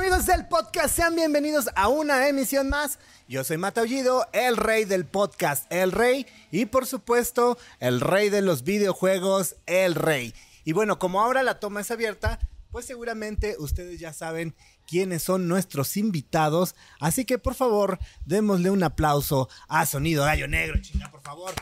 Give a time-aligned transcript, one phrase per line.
[0.00, 0.96] amigos del podcast?
[0.96, 2.98] Sean bienvenidos a una emisión más.
[3.28, 6.26] Yo soy Mataullido, el rey del podcast, el rey.
[6.50, 10.32] Y por supuesto, el rey de los videojuegos, el rey.
[10.64, 12.38] Y bueno, como ahora la toma es abierta,
[12.70, 14.54] pues seguramente ustedes ya saben
[14.88, 16.74] quiénes son nuestros invitados.
[16.98, 21.52] Así que por favor, démosle un aplauso a Sonido Gallo Negro, chinga, por favor.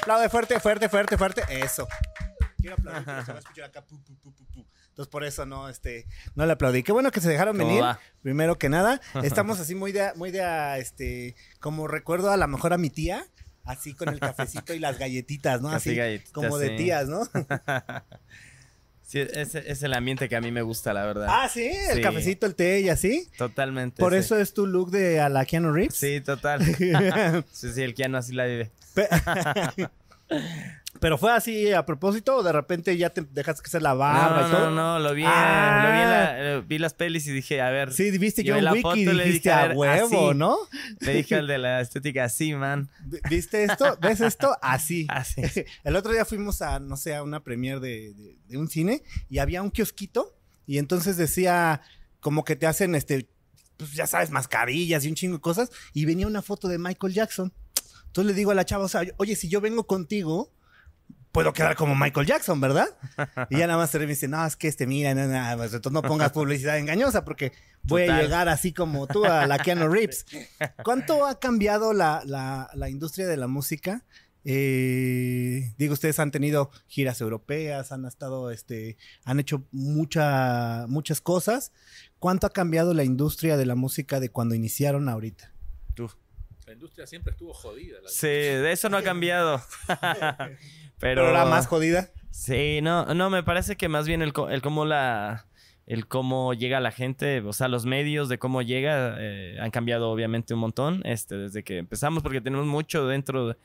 [0.00, 1.42] Aplaude fuerte, fuerte, fuerte, fuerte.
[1.48, 1.88] Eso.
[2.58, 3.84] Quiero aplaudir, pero se va a escuchar acá.
[3.84, 4.66] pu, pu, pu.
[4.98, 6.82] Entonces por eso no, este, no le aplaudí.
[6.82, 7.84] Qué bueno que se dejaron ¿Cómo venir.
[7.84, 8.00] va?
[8.20, 10.42] Primero que nada, estamos así muy de, muy de,
[10.80, 13.24] este, como recuerdo a lo mejor a mi tía,
[13.62, 15.68] así con el cafecito y las galletitas, ¿no?
[15.72, 16.76] Así Así, galletitas, como de sí.
[16.78, 17.20] tías, ¿no?
[19.02, 21.28] Sí, es, es el ambiente que a mí me gusta, la verdad.
[21.30, 22.02] ah, sí, el Sí.
[22.02, 23.26] cafecito, el té y así.
[23.38, 24.00] Totalmente.
[24.00, 24.18] Por sí.
[24.18, 25.94] eso es tu look de a la Keanu Reeves.
[25.96, 26.62] Sí, total.
[27.52, 28.70] sí, sí, el Keanu así la vive.
[30.98, 33.94] Pe- Pero fue así a propósito o de repente ya te dejaste que se la
[33.94, 34.70] barba no, y todo.
[34.70, 35.80] no, no, lo vi, Ah.
[35.84, 37.92] lo vi, en la- eh, vi las pelis y dije, a ver.
[37.92, 40.38] Sí, viste Yo John Wick y dijiste dije, a a huevo, así.
[40.38, 40.56] ¿no?
[41.00, 42.90] Le dije al de la estética, así, man.
[43.30, 43.96] ¿Viste esto?
[44.00, 44.56] ¿Ves esto?
[44.62, 45.06] Así.
[45.10, 45.42] Así.
[45.84, 49.02] El otro día fuimos a, no sé, a una premiere de, de- de un cine
[49.28, 50.34] y había un kiosquito
[50.66, 51.80] y entonces decía
[52.20, 53.28] como que te hacen, este,
[53.76, 57.12] pues ya sabes, mascarillas y un chingo de cosas y venía una foto de Michael
[57.14, 57.52] Jackson.
[58.06, 60.50] Entonces le digo a la chava, o sea, oye, si yo vengo contigo,
[61.38, 62.88] puedo quedar como Michael Jackson, ¿verdad?
[63.50, 65.72] Y ya nada más se me dice, no, es que este, mira, no, no, pues,
[65.72, 67.52] entonces no pongas publicidad engañosa porque
[67.84, 70.26] voy a llegar así como tú a la Keanu Reeves.
[70.84, 74.04] ¿Cuánto ha cambiado la, la- la industria de la música?
[74.44, 81.72] Eh, digo, ustedes han tenido giras europeas, han estado, este, han hecho mucha, muchas cosas.
[82.18, 85.52] ¿Cuánto ha cambiado la industria de la música de cuando iniciaron ahorita?
[85.94, 86.10] Tú.
[86.68, 87.98] La industria siempre estuvo jodida.
[88.02, 89.60] la- Sí, de eso no ha cambiado.
[91.00, 92.10] Pero, Pero la más jodida.
[92.30, 95.46] Sí, no, no, me parece que más bien el, co- el cómo la
[95.86, 100.10] el cómo llega la gente, o sea, los medios de cómo llega eh, han cambiado
[100.10, 103.56] obviamente un montón, este, desde que empezamos, porque tenemos mucho dentro de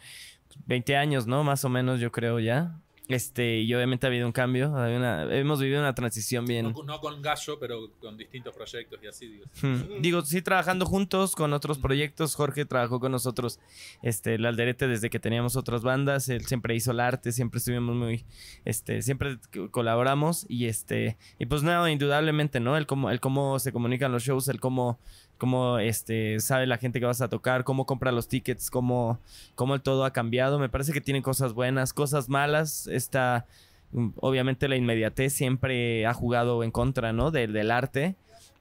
[0.66, 1.44] 20 años, ¿no?
[1.44, 2.80] Más o menos, yo creo ya.
[3.10, 6.68] Este, y obviamente ha habido un cambio, una- hemos vivido una transición bien.
[6.68, 9.28] No, con- no con Gallo, pero con distintos proyectos y así.
[9.28, 9.46] Digo.
[9.62, 10.02] Hmm.
[10.02, 12.34] Digo, sí, trabajando juntos con otros proyectos.
[12.36, 13.60] Jorge trabajó con nosotros,
[14.04, 16.30] este, el Alderete, desde que teníamos otras bandas.
[16.30, 18.24] Él siempre hizo el arte, siempre estuvimos muy,
[18.64, 20.46] este, siempre co- colaboramos.
[20.48, 22.78] Y este, y pues nada, indudablemente, ¿no?
[22.78, 24.98] El cómo, el cómo se comunican los shows, el cómo,
[25.38, 29.20] cómo este, sabe la gente que vas a tocar, cómo compra los tickets, cómo,
[29.56, 30.60] cómo el todo ha cambiado.
[30.60, 32.88] Me parece que tiene cosas buenas, cosas malas.
[32.88, 33.46] Está,
[33.92, 37.32] mm, obviamente, la inmediatez siempre ha jugado en contra, ¿no?
[37.32, 38.16] Del, del arte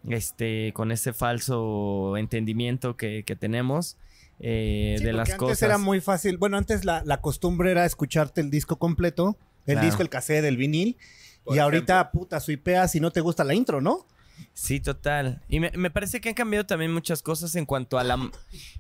[0.09, 3.97] este, con ese falso entendimiento que, que tenemos
[4.41, 5.62] eh, Sí, de las antes cosas.
[5.62, 6.37] era muy fácil.
[6.39, 9.87] Bueno, antes la, la costumbre era escucharte el disco completo, el Claro.
[9.87, 10.97] disco, el cassette, el vinil.
[11.44, 14.06] Por y ahorita, puta, suipeas y no te gusta la intro, ¿no?
[14.53, 15.42] Sí, total.
[15.48, 18.30] Y me, me parece que han cambiado también muchas cosas en cuanto a la...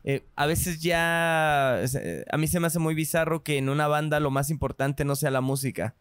[0.04, 1.80] eh, a veces ya...
[1.82, 5.04] eh, A mí se me hace muy bizarro que en una banda lo más importante
[5.04, 5.94] no sea la música.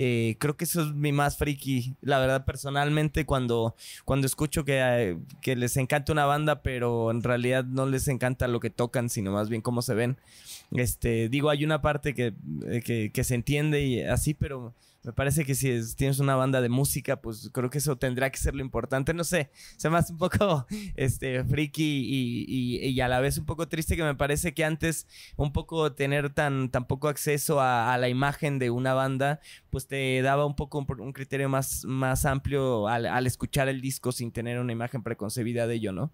[0.00, 1.96] Eh, creo que eso es mi más friki.
[2.02, 7.64] La verdad, personalmente, cuando, cuando escucho que, que les encanta una banda, pero en realidad
[7.64, 10.16] no les encanta lo que tocan, sino más bien cómo se ven.
[10.70, 12.32] Este, digo, hay una parte que,
[12.84, 14.72] que, que se entiende y así, pero
[15.04, 18.30] me parece que si es- tienes una banda de música, pues creo que eso tendrá
[18.30, 19.14] que ser lo importante.
[19.14, 20.66] No sé, se me hace un poco
[20.96, 24.64] este, friki y, y- y a la vez un poco triste que me parece que
[24.64, 29.86] antes un poco tener tan, poco acceso a, a la imagen de una banda, pues
[29.86, 34.12] te daba un poco un, un criterio más, más amplio al, al escuchar el disco
[34.12, 36.10] sin tener una imagen preconcebida de ello, ¿no?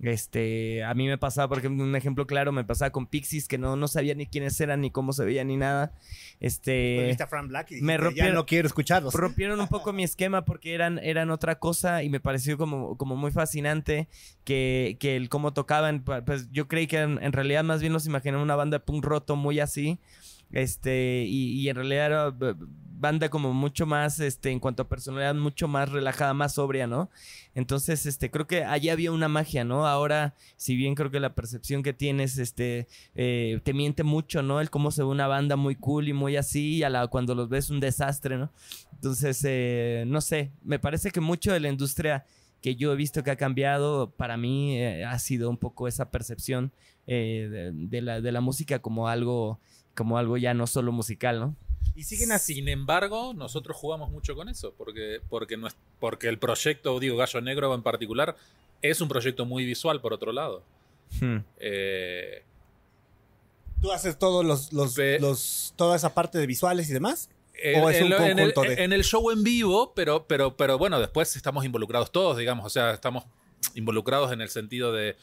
[0.00, 3.58] Este, a mí me pasaba, por ejemplo, un ejemplo claro, me pasaba con Pixies, que
[3.58, 5.92] no, no sabía ni quiénes eran, ni cómo se veían, ni nada.
[6.38, 9.14] Este, Pues Frank Black y dijiste, me ya rompieron- no quiero escucharlos.
[9.14, 13.16] rompieron un poco mi esquema porque eran, eran otra cosa y me pareció como, como
[13.16, 14.08] muy fascinante
[14.44, 16.04] que, que el cómo tocaban.
[16.04, 18.84] pa- Pues yo creí que en, en realidad más bien los imaginaba una banda de
[18.84, 19.98] punk roto muy así.
[20.50, 22.34] Este, y, en realidad era
[23.00, 27.10] banda como mucho más, este, en cuanto a personalidad, mucho más relajada, más sobria, ¿no?
[27.54, 29.86] Entonces, este, creo que allí había una magia, ¿no?
[29.86, 34.60] Ahora, si bien creo que la percepción que tienes, este, eh, te miente mucho, ¿no?
[34.60, 37.34] El cómo se ve una banda muy cool y muy así, y a la, cuando
[37.34, 38.50] los ves un desastre, ¿no?
[38.94, 42.24] Entonces, eh, no sé, me parece que mucho de la industria
[42.60, 46.10] que yo he visto que ha cambiado, para mí eh, ha sido un poco esa
[46.10, 46.72] percepción
[47.06, 49.60] eh, de la, de la música como algo,
[49.98, 51.56] como algo ya no solo musical, ¿no?
[51.94, 52.54] Y siguen así.
[52.54, 57.16] Sin embargo, nosotros jugamos mucho con eso, porque, porque, no es- porque el proyecto, digo,
[57.16, 58.36] Gallo Negro en particular,
[58.80, 60.62] es un proyecto muy visual, por otro lado.
[61.20, 61.38] Hmm.
[61.58, 62.42] Eh,
[63.82, 67.30] ¿Tú haces todos los, los, Ve- los- toda esa parte de visuales y demás?
[67.60, 70.56] en, ¿O es un en el, conjunto de- en el show en vivo, pero, pero,
[70.56, 73.24] pero bueno, después estamos involucrados todos, digamos, o sea, estamos
[73.74, 75.16] involucrados en el sentido de,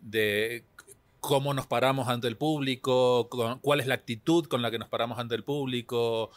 [0.00, 0.64] de
[1.26, 4.88] cómo nos paramos ante el público, con- cuál es la actitud con la que nos
[4.88, 6.30] paramos ante el público.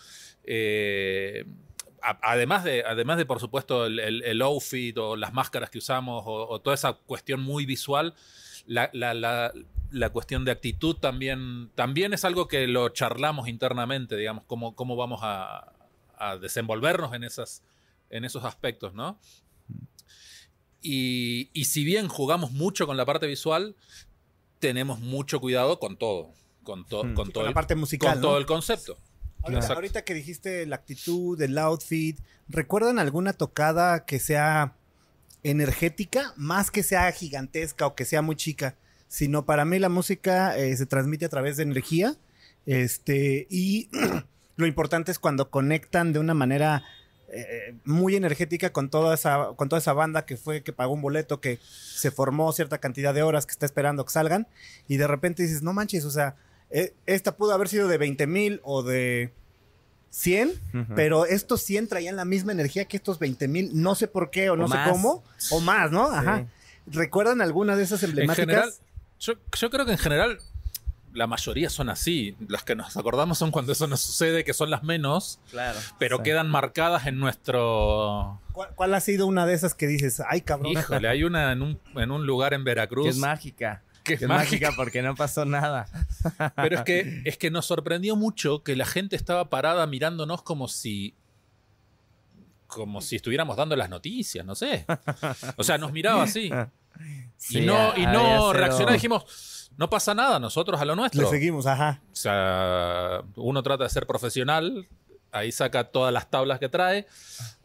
[0.51, 1.45] eh,
[2.01, 5.77] a- además, de, además de, por supuesto, el, el- el outfit o las máscaras que
[5.77, 8.15] usamos o, o toda esa cuestión muy visual,
[8.65, 9.53] la, la- la-
[9.91, 14.95] la cuestión de actitud también, también es algo que lo charlamos internamente, digamos, cómo, cómo
[14.95, 15.71] vamos a,
[16.17, 17.61] a desenvolvernos en, esas,
[18.09, 19.19] en esos aspectos, ¿no?
[20.81, 23.75] Y, y si bien jugamos mucho con la parte visual,
[24.59, 26.31] tenemos mucho cuidado con todo.
[26.63, 27.13] Con, to- Mm.
[27.15, 28.27] con Sí, todo, con la el, parte musical, con ¿no?
[28.29, 28.97] todo el concepto.
[29.41, 32.19] Ahorita que dijiste la actitud, el outfit,
[32.49, 34.75] ¿recuerdan alguna tocada que sea
[35.43, 38.75] energética, más que sea gigantesca o que sea muy chica?
[39.07, 42.15] Sino para mí la música eh, se transmite a través de energía.
[42.65, 43.89] Este, y
[44.57, 46.83] lo importante es cuando conectan de una manera
[47.31, 51.01] eh, muy energética con toda esa, con toda esa banda que fue, que pagó un
[51.01, 54.47] boleto, que se formó cierta cantidad de horas, que está esperando que salgan,
[54.87, 56.35] y de repente dices, no manches, o sea,
[56.69, 59.31] eh, esta pudo haber sido de 20 mil o de
[60.11, 60.93] 100, Ujú.
[60.95, 64.49] pero estos 100 traían la misma energía que estos 20 mil, no sé por qué
[64.49, 66.07] o no sé cómo, o más, ¿no?
[66.09, 66.15] Sí.
[66.15, 66.45] Ajá.
[66.87, 68.45] ¿Recuerdan alguna de esas En emblemáticas?
[68.47, 68.73] general,
[69.19, 70.39] yo, yo creo que en general
[71.13, 72.35] la mayoría son así.
[72.47, 75.79] Las que nos acordamos son cuando eso nos sucede, que son las menos, Claro.
[75.97, 76.23] pero Sí.
[76.23, 78.39] quedan marcadas en nuestro...
[78.51, 80.71] ¿Cuál, cuál ha sido una de esas que dices, ay cabrón?
[80.73, 83.05] Híjole, hay una en un, en un lugar en Veracruz.
[83.05, 83.81] Que es mágica.
[84.03, 84.67] que es Que es mágica.
[84.67, 85.87] mágica porque no pasó nada.
[86.55, 90.67] Pero es que, es que nos sorprendió mucho que la gente estaba parada mirándonos como
[90.67, 91.15] si.
[92.67, 94.85] como si estuviéramos dando las noticias, no sé.
[95.57, 96.51] O sea, nos miraba así.
[97.37, 98.51] Sí, y no, y no
[98.91, 99.23] dijimos,
[99.79, 101.29] no pasa nada, nosotros a lo Le nuestro.
[101.29, 102.01] seguimos, ajá.
[102.11, 104.89] O sea, uno trata de ser profesional,
[105.31, 107.07] ahí saca todas las tablas que trae,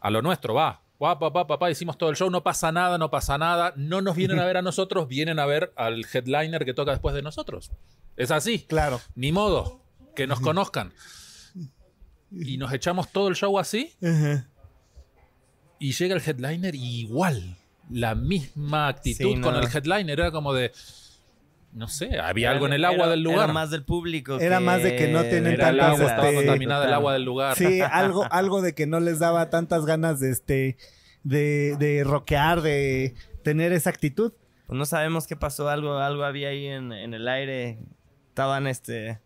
[0.00, 0.80] a lo nuestro, va.
[0.96, 3.72] Papá, papá, papá, hicimos todo el show, no pasa nada, no pasa nada.
[3.76, 7.16] No nos vienen a ver a nosotros, vienen a ver al headliner que toca después
[7.16, 7.72] de nosotros.
[8.16, 8.60] Es así.
[8.60, 9.00] Claro.
[9.16, 9.80] Ni modo,
[10.14, 10.92] que nos conozcan.
[12.30, 14.46] Y nos echamos todo el show así Ajá.
[15.80, 17.56] y llega el headliner y igual.
[17.90, 20.18] La misma actitud Sí, con el headliner.
[20.20, 20.72] Era como de.
[21.74, 23.44] No sé, había algo en el Era- agua del lugar.
[23.44, 24.38] Era más del público.
[24.38, 27.12] Era más de que no tienen Era el tantas, agua, estaba este, contaminada el agua
[27.12, 27.56] del lugar.
[27.56, 30.76] Sí, algo, algo de que no les daba tantas ganas de este,
[31.24, 34.32] de, de rockear, de tener esa actitud.
[34.66, 37.78] Pues no sabemos qué pasó, algo, algo había ahí en, en el aire.
[38.28, 39.18] Estaban este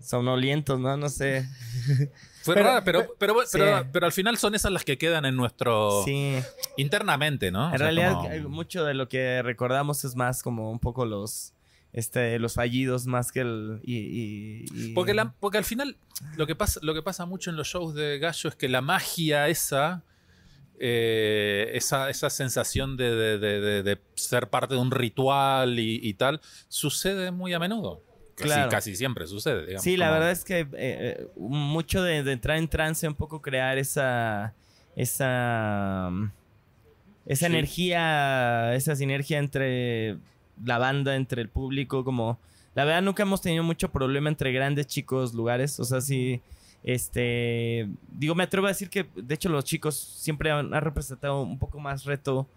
[0.00, 0.96] somnolientos, ¿no?
[0.96, 1.46] No sé.
[2.42, 3.84] Fue Pero- rara, pero, pero, pero, Sí.
[3.92, 6.02] pero, al final son esas las que quedan en nuestro.
[6.04, 6.36] Sí.
[6.76, 7.66] internamente, ¿no?
[7.68, 11.06] O En sea, realidad, como- mucho de lo que recordamos es más como un poco
[11.06, 11.54] los
[11.92, 15.96] este los fallidos más que el y, y- y- Porque, la- porque al final
[16.36, 18.80] lo que, pasa, lo que pasa mucho en los shows de Gallo es que la
[18.80, 20.02] magia esa,
[20.78, 26.40] eh, esa, esa sensación de, de- de- ser parte de un ritual y, y tal,
[26.68, 28.02] sucede muy a menudo.
[28.34, 28.70] Casi, Claro.
[28.70, 29.60] casi siempre sucede.
[29.66, 33.14] digamos, Sí, la como- verdad es que eh, eh, mucho de, entrar en trance, un
[33.14, 34.54] poco crear esa
[34.96, 36.30] esa mm,
[37.26, 37.52] esa Sí.
[37.52, 40.16] energía, esa sinergia entre
[40.64, 42.38] la banda, entre el público, como
[42.74, 46.40] la verdad nunca hemos tenido mucho problema entre grandes, chicos, lugares, o sea, sí
[46.82, 51.58] este digo, me atrevo a decir que de hecho los chicos siempre han, representado un
[51.58, 52.48] poco más reto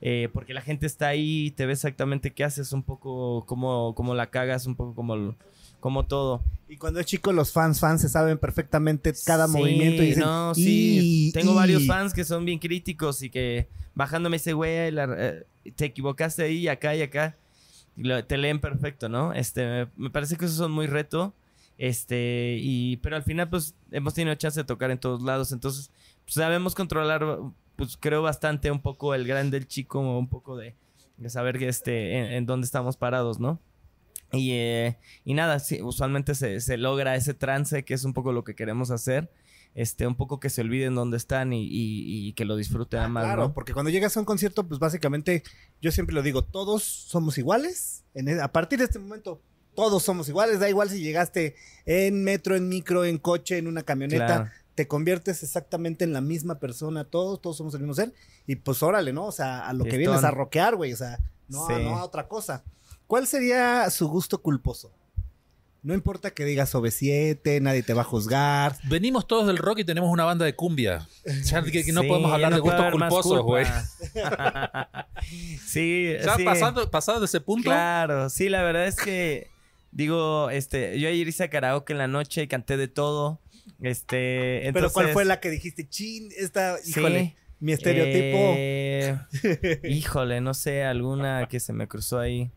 [0.00, 4.14] eh, porque la gente está ahí, te ve exactamente qué haces, un poco cómo, cómo
[4.14, 5.34] la cagas, un poco como,
[5.80, 6.42] como todo.
[6.68, 10.24] Y cuando es chico, los fans, fans se saben perfectamente cada Sí, movimiento y dicen,
[10.24, 11.28] no, sí.
[11.28, 11.54] "Y- Tengo y".
[11.56, 15.44] varios fans que son bien críticos y que bajando me dice, güey, eh,
[15.76, 17.36] te equivocaste ahí, acá y acá.
[18.26, 19.32] Te leen perfecto, ¿no?
[19.32, 21.32] Este, me, me parece que esos son muy reto.
[21.78, 25.52] Este, y, pero al final, pues, hemos tenido chance de tocar en todos lados.
[25.52, 25.90] Entonces,
[26.24, 27.24] pues, sabemos controlar,
[27.76, 30.74] pues, creo bastante un poco el grande, el chico, un poco de,
[31.16, 33.60] de saber que este, en, en dónde estamos parados, ¿no?
[34.36, 38.32] Y, eh, y nada, sí, usualmente se, se logra ese trance, que es un poco
[38.32, 39.30] lo que queremos hacer.
[39.74, 43.08] Este, un poco que se olviden dónde están y, y- y que lo disfruten Ah,
[43.08, 43.52] más, claro, ¿no?
[43.54, 45.42] porque cuando llegas a un concierto, pues básicamente,
[45.82, 48.02] yo siempre lo digo, todos somos iguales.
[48.14, 49.42] En e- a partir de este momento,
[49.74, 50.60] todos somos iguales.
[50.60, 54.26] Da igual si llegaste en metro, en micro, en coche, en una camioneta.
[54.26, 54.50] Claro.
[54.74, 57.04] Te conviertes exactamente en la misma persona.
[57.04, 58.14] Todos, todos somos el mismo ser.
[58.46, 59.26] Y pues órale, ¿no?
[59.26, 60.94] O sea, a lo que vienes a rockear, güey.
[60.94, 61.74] O sea, no, Sí.
[61.82, 62.64] no a otra cosa.
[63.06, 64.92] ¿Cuál sería su gusto culposo?
[65.82, 68.76] No importa que digas OV7, nadie te va a juzgar.
[68.88, 71.06] Venimos todos del rock y tenemos una banda de cumbia.
[71.44, 73.64] Ya que, que no Sí, podemos hablar no de gustos culposos, güey.
[75.66, 76.44] sí, Ya sí.
[76.44, 77.64] pasando, pasado de ese punto.
[77.70, 79.48] Claro, sí, la verdad es que
[79.92, 83.40] digo, este, yo ayer hice a karaoke en la noche y canté de todo.
[83.80, 85.88] Este, Pero ¿cuál fue la que dijiste?
[85.88, 87.20] Chin, esta, híjole.
[87.20, 87.34] Sí.
[87.58, 88.54] Mi estereotipo.
[88.58, 89.18] Eh,
[89.84, 92.50] híjole, no sé, alguna que se me cruzó ahí.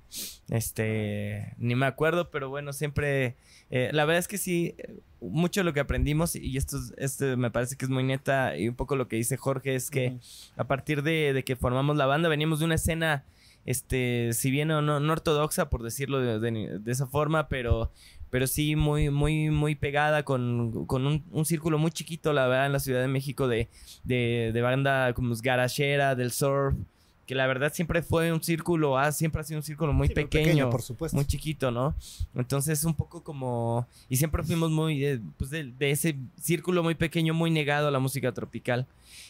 [0.49, 3.35] Este, ni me acuerdo, pero bueno, siempre.
[3.69, 4.75] eh, la verdad es que sí,
[5.21, 8.57] mucho de lo que aprendimos, y esto, es- esto me parece que es muy neta,
[8.57, 10.17] y un poco lo que dice Jorge es que
[10.57, 13.25] a partir de, de que formamos la banda, veníamos de una escena,
[13.65, 17.91] este, si bien no, no, no ortodoxa, por decirlo de, de- de esa forma, pero,
[18.29, 22.65] pero sí muy, muy, muy pegada con, con un, un círculo muy chiquito, la verdad,
[22.67, 23.67] en la Ciudad de México de,
[24.03, 26.75] de, de banda como garachera, del surf,
[27.25, 30.15] que la verdad siempre fue un círculo, ah, siempre ha sido un círculo muy Sí,
[30.15, 31.15] muy pequeño, por supuesto.
[31.15, 31.93] muy chiquito, ¿no?
[32.33, 33.87] Entonces un poco como...
[34.09, 35.05] Y siempre fuimos muy...
[35.05, 38.87] eh, pues de, de ese círculo muy pequeño, muy negado a la música tropical.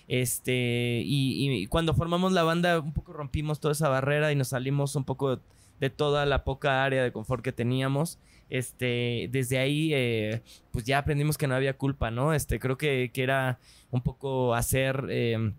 [0.08, 1.02] Este...
[1.06, 4.96] Y, y cuando formamos la banda un poco rompimos toda esa barrera y nos salimos
[4.96, 5.42] un poco
[5.80, 8.20] de toda la poca área de confort que teníamos.
[8.50, 12.34] Este, desde ahí, eh, pues ya aprendimos que no había culpa, ¿no?
[12.34, 13.60] Este, creo que, que era
[13.92, 15.54] un poco hacer eh,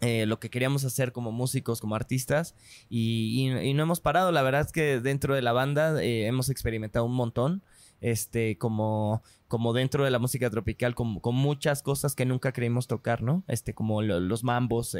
[0.00, 2.56] eh, lo que queríamos hacer como músicos, como artistas,
[2.90, 4.32] y, y- no hemos parado.
[4.32, 7.62] La verdad es que dentro de la banda eh, hemos experimentado un montón,
[8.00, 12.88] este, como, como dentro de la música tropical, con, con muchas cosas que nunca creímos
[12.88, 13.44] tocar, ¿no?
[13.46, 14.96] Este, como lo- los mambos,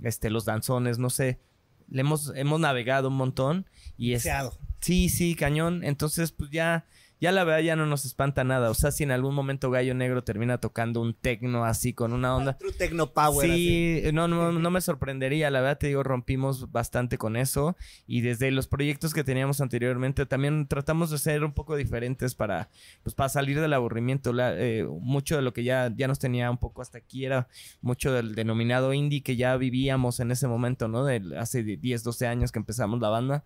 [0.00, 1.40] este, los danzones, no sé.
[1.90, 3.66] Le hemos, hemos navegado un montón
[3.96, 4.58] y es, Deseado.
[4.80, 5.82] Sí, sí, cañón.
[5.84, 6.86] Entonces, pues ya,
[7.20, 8.70] ya la verdad ya no nos espanta nada.
[8.70, 12.36] O sea, si en algún momento Gallo Negro termina tocando un tecno así con una
[12.36, 12.56] onda.
[12.58, 13.50] True Techno Power.
[13.50, 14.02] así.
[14.04, 18.20] Sí, no, no, no me sorprendería, la verdad te digo, rompimos bastante con eso y
[18.20, 22.68] desde los proyectos que teníamos anteriormente también tratamos de ser un poco diferentes para,
[23.02, 24.32] pues, para salir del aburrimiento.
[24.32, 27.48] La- eh, mucho de lo que ya, ya nos tenía un poco hasta aquí era
[27.80, 31.04] mucho del denominado indie que ya vivíamos en ese momento, ¿no?
[31.04, 33.44] De hace 10, 12 años que empezamos la banda.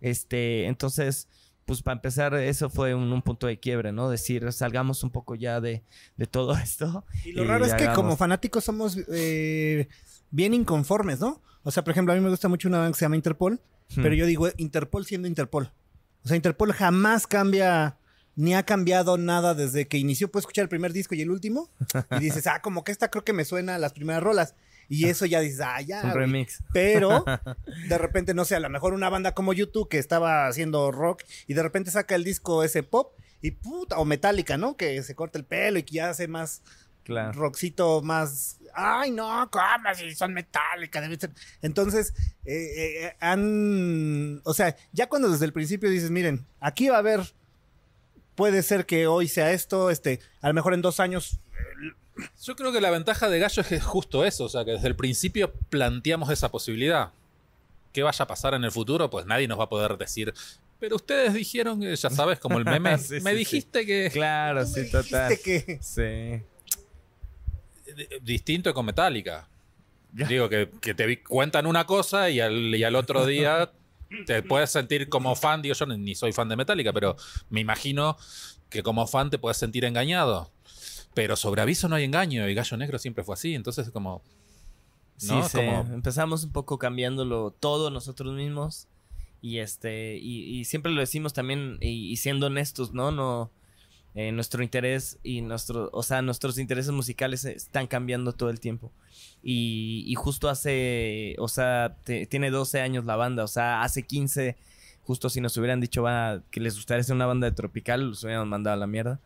[0.00, 1.28] Este, entonces,
[1.64, 4.10] pues para empezar, eso fue un, un punto de quiebre, ¿no?
[4.10, 5.82] Decir, salgamos un poco ya de,
[6.16, 7.04] de todo esto.
[7.24, 9.88] Y lo y raro es que como fanáticos somos eh,
[10.30, 11.42] bien inconformes, ¿no?
[11.62, 13.60] O sea, por ejemplo, a mí me gusta mucho una banda que se llama Interpol,
[13.96, 14.02] Hmm.
[14.02, 15.70] pero yo digo Interpol siendo Interpol.
[16.24, 17.98] O sea, Interpol jamás cambia,
[18.36, 20.30] ni ha cambiado nada desde que inició.
[20.30, 21.68] Puedes escuchar el primer disco y el último,
[22.12, 24.54] y dices, ah, como que esta creo que me suena a las primeras rolas.
[24.92, 26.02] Y eso ya dices, ah, ya.
[26.04, 26.62] un remix.
[26.72, 27.24] Pero
[27.88, 31.22] de repente, no sé, a lo mejor una banda como YouTube que estaba haciendo rock
[31.46, 34.76] y de repente saca el disco ese pop y puta, o Metallica, ¿no?
[34.76, 36.62] Que se corta el pelo y que ya hace más
[37.04, 37.32] Claro.
[37.32, 38.58] rockcito más.
[38.74, 39.94] Ay, no, ¿cómo?
[39.96, 41.30] Si son Metallica, debe ser.
[41.62, 44.40] Entonces, eh, eh, han.
[44.44, 47.34] O sea, ya cuando desde el principio dices, miren, aquí va a haber.
[48.34, 51.40] Puede ser que hoy sea esto, este, a lo mejor en dos años.
[52.42, 54.72] Yo creo que la ventaja de Gallo es que es justo eso, o sea, que
[54.72, 57.10] desde el principio planteamos esa posibilidad.
[57.92, 59.08] ¿Qué vaya a pasar en el futuro?
[59.10, 60.32] Pues nadie nos va a poder decir.
[60.78, 63.36] Pero ustedes dijeron que, ya sabes, como el meme, Sí, sí, me sí.
[63.38, 65.38] dijiste que Claro, Tú me sí, dijiste total.
[65.44, 65.78] que.
[65.82, 66.42] Sí.
[68.22, 69.48] distinto con Metallica.
[70.12, 73.72] Digo, que, que te cuentan una cosa y al, y al otro día
[74.26, 75.62] te puedes sentir como fan.
[75.62, 77.16] Digo, yo ni soy fan de Metallica, pero
[77.48, 78.16] me imagino
[78.68, 80.50] que como fan te puedes sentir engañado.
[81.14, 83.54] Pero sobre aviso no hay engaño y Gallo Negro siempre fue así.
[83.54, 84.22] Entonces, como.
[85.28, 85.42] ¿no?
[85.42, 85.58] Sí, sí.
[85.58, 88.88] Como- Empezamos un poco cambiándolo todo nosotros mismos.
[89.40, 93.10] Y este, y, y siempre lo decimos también, y, y siendo honestos, ¿no?
[93.10, 93.50] No.
[94.14, 98.92] eh, nuestro interés y nuestro, o sea, nuestros intereses musicales están cambiando todo el tiempo.
[99.42, 104.02] Y, y justo hace, o sea, te- tiene 12 años la banda, o sea, hace
[104.04, 104.56] 15,
[105.02, 108.22] justo si nos hubieran dicho va, que les gustaría ser una banda de tropical, los
[108.22, 109.18] hubiéramos mandado a la mierda.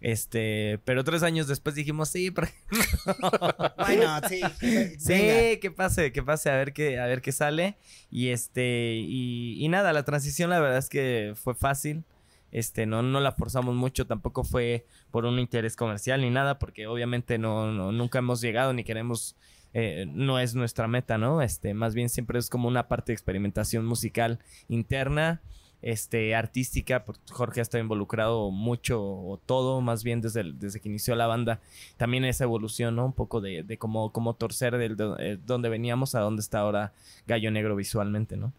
[0.00, 2.48] Este, pero tres años después dijimos, sí, pero
[3.76, 4.40] Bueno, sí.
[4.60, 4.94] venga.
[4.98, 7.76] Sí, que pase, que pase a ver qué, a ver qué sale.
[8.10, 12.04] Y este, y, y nada, la transición la verdad es que fue fácil.
[12.52, 16.88] Este, no, no la forzamos mucho, tampoco fue por un interés comercial ni nada, porque
[16.88, 19.36] obviamente no, no- nunca hemos llegado ni queremos,
[19.72, 21.42] eh, no es nuestra meta, ¿no?
[21.42, 25.40] Este, más bien siempre es como una parte de experimentación musical interna,
[25.82, 30.80] este, artística, porque Jorge ha estado involucrado mucho o todo, más bien desde, el- desde
[30.80, 31.60] que inició la banda
[31.96, 33.06] también esa evolución, ¿no?
[33.06, 36.60] Un poco de, de cómo, cómo torcer del do- eh, donde veníamos a donde está
[36.60, 36.92] ahora
[37.26, 38.52] Gallo Negro visualmente, ¿no?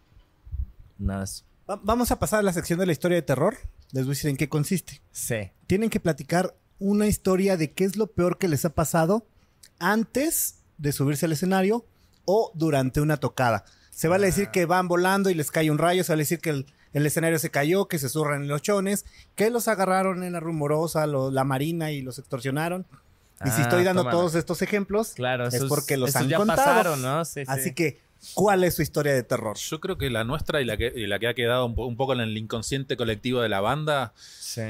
[0.98, 1.26] Nada
[1.84, 3.56] Vamos a pasar a la sección de la historia de terror.
[3.92, 5.02] Les voy a decir en qué consiste.
[5.12, 5.52] Sí.
[5.68, 9.26] Tienen que platicar una historia de qué es lo peor que les ha pasado
[9.80, 11.86] antes de subirse al escenario
[12.26, 13.64] o durante una tocada.
[13.90, 16.50] Se vale decir que van volando y les cae un rayo, se vale decir que
[16.50, 19.06] el, el escenario se cayó, que se zurran en los chones,
[19.36, 22.86] que los agarraron en la rumorosa, lo- la marina y los extorsionaron.
[23.46, 24.18] Y si Ah, estoy dando tómala.
[24.18, 26.58] todos estos ejemplos, Claro, es esos- porque los han ya contado.
[26.58, 27.26] pasaron, ¿no?
[27.26, 27.74] Sí, Así sí.
[27.74, 28.00] que,
[28.36, 29.58] ¿cuál es su historia de terror?
[29.58, 31.88] Yo creo que la nuestra y la que, y la que ha quedado un, po-
[31.88, 34.62] un poco en el inconsciente colectivo de la banda Sí.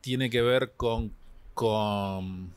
[0.00, 1.12] tiene que ver con,
[1.54, 2.52] con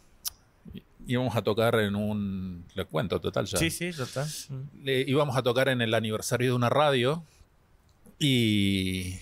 [1.08, 2.66] íbamos a tocar en un...
[2.76, 3.58] Le cuento, total ya.
[3.58, 4.28] Sí, sí, total.
[4.84, 7.24] Le- íbamos a tocar en el aniversario de una radio
[8.20, 9.16] y,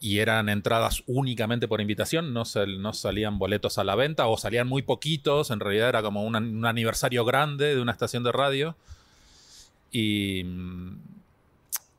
[0.00, 4.36] y eran entradas únicamente por invitación, no, sal- no salían boletos a la venta o
[4.38, 8.32] salían muy poquitos, en realidad era como un, un aniversario grande de una estación de
[8.32, 8.76] radio
[9.90, 10.44] y,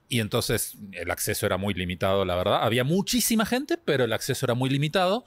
[0.07, 2.63] y entonces el acceso era muy limitado, la verdad.
[2.63, 5.25] Había muchísima gente, pero el acceso era muy limitado.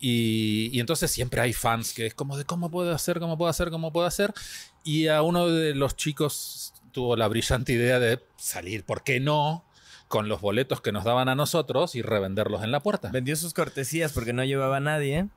[0.00, 3.50] Y, y entonces siempre hay fans que es como de cómo puedo hacer, cómo puedo
[3.50, 4.32] hacer, cómo puedo hacer.
[4.84, 9.64] Y a uno de los chicos tuvo la brillante idea de salir, ¿por qué no?
[10.08, 13.10] Con los boletos que nos daban a nosotros y revenderlos en la puerta.
[13.12, 15.28] Vendió sus cortesías porque no llevaba a nadie.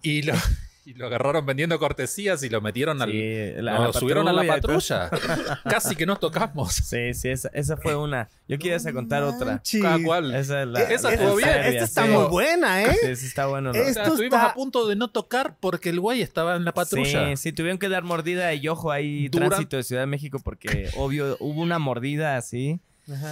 [0.00, 0.32] Y lo,
[0.86, 3.10] y lo agarraron vendiendo cortesías y lo metieron al.
[3.12, 5.10] Sí, la- nos la subieron a la patrulla.
[5.64, 6.72] Casi que nos tocamos.
[6.72, 8.28] Sí, sí, esa, esa fue una.
[8.48, 9.62] Yo quería contar otra.
[10.04, 10.34] Cual.
[10.34, 11.48] Esa, es la, Esa la estuvo bien.
[11.50, 12.08] serbia, Esta está sí.
[12.12, 13.16] muy buena, ¿eh?
[13.16, 13.72] Sí, está bueno.
[13.72, 13.78] ¿no?
[13.78, 16.64] O sea, Esto estuvimos está- a punto de no tocar porque el güey estaba en
[16.64, 17.28] la patrulla.
[17.28, 20.88] Sí, sí, tuvieron que dar mordida y ojo ahí, tránsito de Ciudad de México, porque
[20.96, 22.80] obvio hubo una mordida así.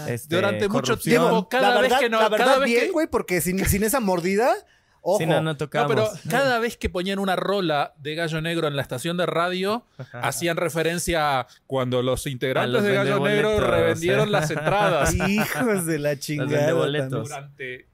[0.08, 1.22] Este, Durante mucho corrupción.
[1.28, 3.40] tiempo, cada la vez verdad, que no- la verdad cada vez bien, que- güey, porque
[3.40, 4.52] sin, sin esa mordida,
[5.00, 5.18] ojo.
[5.18, 8.82] Sí, no, no pero cada vez que ponían una rola de Gallo Negro en la
[8.82, 14.28] estación de radio, hacían referencia a cuando los integrantes los de Gallo Negro vendeboletos, revendieron
[14.28, 14.32] eh.
[14.32, 16.76] las entradas Hijos de la chingada.
[16.76, 17.08] también.
[17.08, 17.86] durante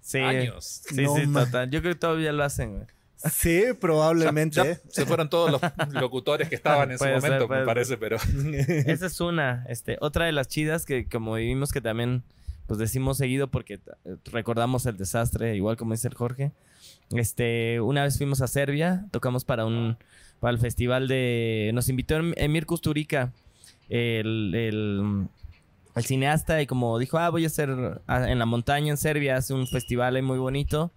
[0.00, 0.82] sí, años.
[0.88, 1.44] Sí, No, sí, man.
[1.46, 1.70] total.
[1.70, 2.86] Yo creo que todavía lo hacen, güey.
[3.30, 4.56] Sí, probablemente.
[4.56, 5.60] Ya se fueron todos los
[5.92, 8.16] locutores que estaban en su ser, momento, me parece, pero
[8.86, 9.64] Esa es una.
[9.68, 12.22] Este, otra de las chidas que como vivimos que también
[12.66, 16.52] pues decimos seguido porque eh, recordamos el desastre, igual como dice el Jorge.
[17.10, 19.96] Este, una vez fuimos a Serbia, tocamos para un
[20.40, 23.32] para el festival de nos invitó Em- Emir Kusturica,
[23.88, 25.26] el, el,
[25.94, 27.70] el cineasta y como dijo, "Ah, voy a hacer
[28.06, 30.90] ah, en la montaña en Serbia, hace un festival ahí muy bonito."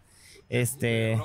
[0.50, 1.17] Este,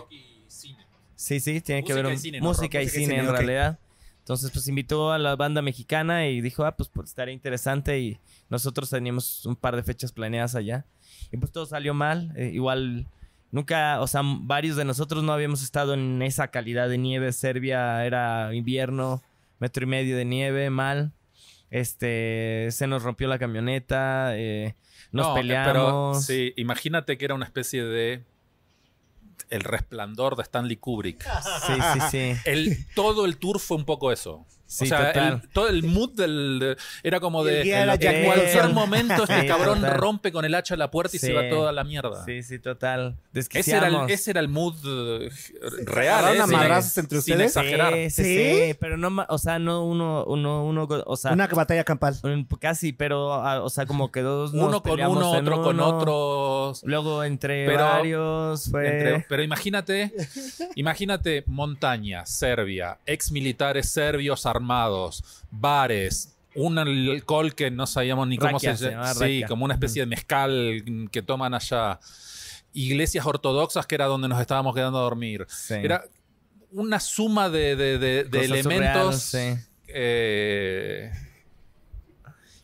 [1.23, 3.79] Sí, sí, tiene que ver y cine, música y cine, en realidad.
[4.19, 8.19] Entonces, pues invitó a la banda mexicana y dijo, ah, pues, pues estaría interesante y
[8.49, 10.85] nosotros teníamos un par de fechas planeadas allá.
[11.31, 12.33] Y pues todo salió mal.
[12.37, 13.07] eh, igual,
[13.53, 17.33] nunca, o sea, varios de nosotros no habíamos estado en esa calidad de nieve.
[17.33, 19.23] Serbia era invierno,
[19.61, 21.13] metro y medio de nieve, mal.
[21.71, 24.75] Este, se nos rompió la camioneta, eh,
[25.13, 25.73] nos No, peleamos.
[25.73, 28.25] Pero sí, imagínate que era una especie de
[29.51, 31.23] el resplandor de Stanley Kubrick.
[31.67, 32.41] sí, sí, sí.
[32.45, 34.47] El, todo el tour fue un poco eso.
[34.73, 35.41] Sí, o sea, total.
[35.43, 39.47] el- todo el mood del, de- era como de era en cualquier momento este Sí,
[39.47, 39.97] cabrón total.
[39.99, 42.25] rompe con el hacha la puerta y se va toda la mierda.
[42.25, 43.17] Sí, sí, total.
[43.35, 45.31] Ese era, el, ese era el mood eh,
[45.85, 46.37] real.
[46.37, 46.41] ¿eh?
[46.41, 47.51] a madrazos entre sin ustedes?
[47.57, 47.93] exagerar.
[47.95, 48.67] Sí, sí, ¿Sí?
[48.69, 52.17] sí, pero no, o sea, no uno, uno, uno, o sea, Una batalla campal.
[52.61, 53.29] casi, pero,
[53.65, 56.83] o sea, como que dos nos Uno con uno, otro con uno, otros.
[56.85, 58.87] Luego entre Pero- varios fue...
[58.87, 60.13] Entre- pero imagínate,
[60.75, 64.62] imagínate montaña, Serbia, ex militares serbios armados,
[65.51, 69.15] bares, un alcohol que no sabíamos ni cómo se llama.
[69.15, 71.99] Sí, como una especie de mezcal que toman allá.
[72.75, 75.47] Iglesias ortodoxas, que era donde nos estábamos quedando a dormir.
[75.49, 75.75] Sí.
[75.75, 76.05] Era
[76.71, 79.23] una suma de, de- de- de Cosas elementos.
[79.23, 79.67] surreales, sí.
[79.89, 81.13] eh,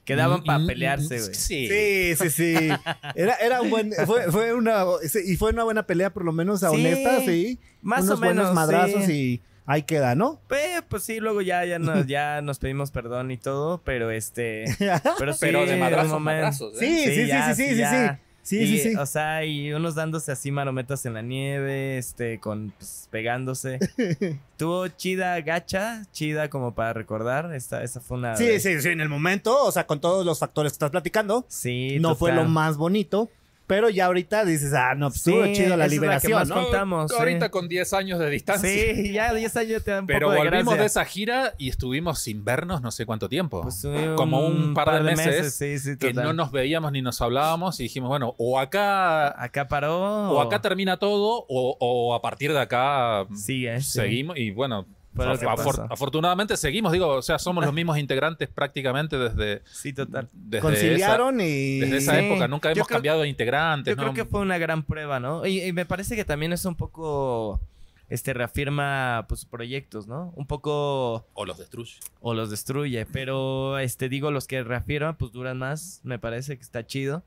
[0.05, 1.35] Quedaban para pelearse, güey.
[1.35, 1.69] Sí.
[1.69, 2.69] Sí, sí, sí.
[3.15, 3.93] Era, era un buen.
[4.07, 4.85] Fue, fue una.
[5.27, 7.59] Y fue una buena pelea, por lo menos, a Sí, honesta, sí.
[7.83, 9.13] más Unos o menos, buenos madrazos sí.
[9.13, 10.41] y ahí queda, ¿no?
[10.49, 14.65] Pues, pues sí, luego ya, ya, nos, ya nos pedimos perdón y todo, pero este...
[15.19, 16.79] Pero, sí, Pero de un madrazos, ¿eh?
[16.79, 18.13] Sí, sí, sí, ya, sí, sí, sí, ya.
[18.15, 18.23] sí.
[18.49, 18.97] Sí, Y, sí, sí.
[18.97, 23.79] O sea, y unos dándose así marometas en la nieve, este, con, pues, pegándose.
[24.57, 27.55] Tuvo chida gacha, chida como para recordar.
[27.55, 28.37] Esta, esa fue una...
[28.37, 31.45] Sí, sí, sí, en el momento, o sea, con todos los factores que estás platicando,
[31.49, 33.29] Sí, no fue lo más bonito,
[33.69, 36.29] pero ya ahorita dices, ah, no, pues estuvo Sí, chido la esa es la que
[36.29, 36.55] liberación, más ¿no?
[36.57, 37.17] con- contamos, sí.
[37.17, 38.69] Ahorita con 10 años de distancia.
[38.69, 40.81] Sí, ya 10 años te da un Pero poco de volvimos gracia.
[40.81, 43.61] de esa gira y estuvimos sin vernos no sé cuánto tiempo.
[43.63, 47.21] Pues, un- Como un par de meses, sí, sí, que no nos veíamos ni nos
[47.21, 50.31] hablábamos y dijimos, bueno, o acá, Acá paró.
[50.33, 53.93] o acá termina todo o, o a partir de acá Sigue, sí.
[53.93, 54.87] seguimos y bueno,
[55.27, 55.87] Afor- pasó.
[55.91, 60.29] afortunadamente seguimos, digo, o sea, somos los mismos integrantes prácticamente desde, Sí, total.
[60.33, 61.79] desde Conciliaron esa, y...
[61.81, 62.25] desde esa Sí.
[62.27, 63.93] época, nunca hemos creo- cambiado de integrantes.
[63.93, 64.15] Yo creo ¿no?
[64.15, 65.45] que fue una gran prueba, ¿no?
[65.47, 67.61] Y, y me parece que también es un poco,
[68.09, 70.33] este, reafirma, pues, proyectos, ¿no?
[70.37, 71.95] Un poco, O los destruye.
[72.21, 76.63] o los destruye, pero, este, digo, los que reafirman, pues, duran más, me parece que
[76.63, 77.23] está chido.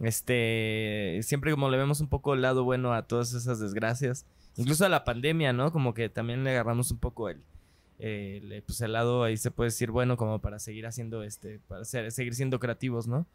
[0.00, 4.26] Este, siempre como le vemos un poco el lado bueno a todas esas desgracias,
[4.56, 5.72] incluso a la pandemia, ¿no?
[5.72, 7.40] Como que también le agarramos un poco el,
[7.98, 11.84] el, pues, el lado, ahí se puede decir, bueno, como para seguir haciendo, este, para
[11.84, 13.26] ser- seguir siendo creativos, ¿no?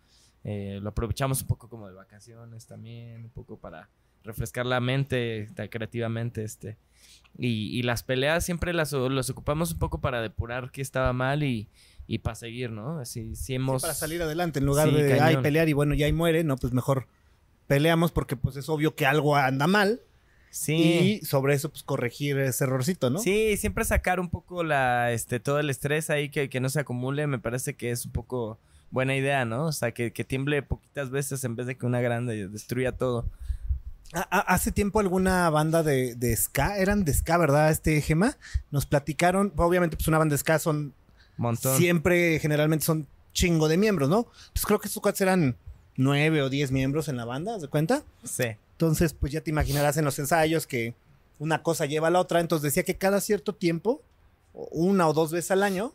[0.43, 3.89] Eh, lo aprovechamos un poco como de vacaciones también, un poco para
[4.23, 6.77] refrescar la mente ta- creativamente, este.
[7.37, 11.43] Y, y las peleas siempre las, las ocupamos un poco para depurar qué estaba mal
[11.43, 11.67] y,
[12.07, 12.99] y para seguir, ¿no?
[12.99, 13.81] Así, sí hemos...
[13.81, 15.23] Sí, para salir adelante, en lugar Sí, de cañón.
[15.37, 17.05] ay, pelear y bueno, ya ahí muere, no, pues mejor
[17.67, 20.01] peleamos porque pues es obvio que algo anda mal
[20.51, 21.19] Sí.
[21.21, 23.19] y sobre eso pues corregir ese errorcito, ¿no?
[23.19, 26.79] Sí, siempre sacar un poco la, este, todo el estrés ahí que, que no se
[26.79, 28.57] acumule, me parece que es un poco
[28.91, 29.65] buena idea, ¿no?
[29.67, 33.25] O sea, que, que tiemble poquitas veces en vez de que una grande destruya todo.
[34.13, 37.69] A- a- Hace tiempo alguna banda de, de ska, eran de ska, ¿verdad?
[37.69, 38.35] Este Gema,
[38.71, 40.93] nos platicaron, obviamente pues una banda de ska son
[41.37, 41.77] Montón.
[41.77, 44.25] siempre, generalmente son chingo de miembros, ¿no?
[44.47, 45.55] Entonces creo que estos cuates eran
[45.95, 48.01] nueve o diez miembros en la banda, ¿haz de cuenta?
[48.23, 48.45] Sí.
[48.79, 50.95] Entonces, pues ya te imaginarás en los ensayos que
[51.37, 52.39] una cosa lleva a la otra.
[52.39, 54.01] Entonces decía que cada cierto tiempo,
[54.53, 55.93] una o dos veces al año,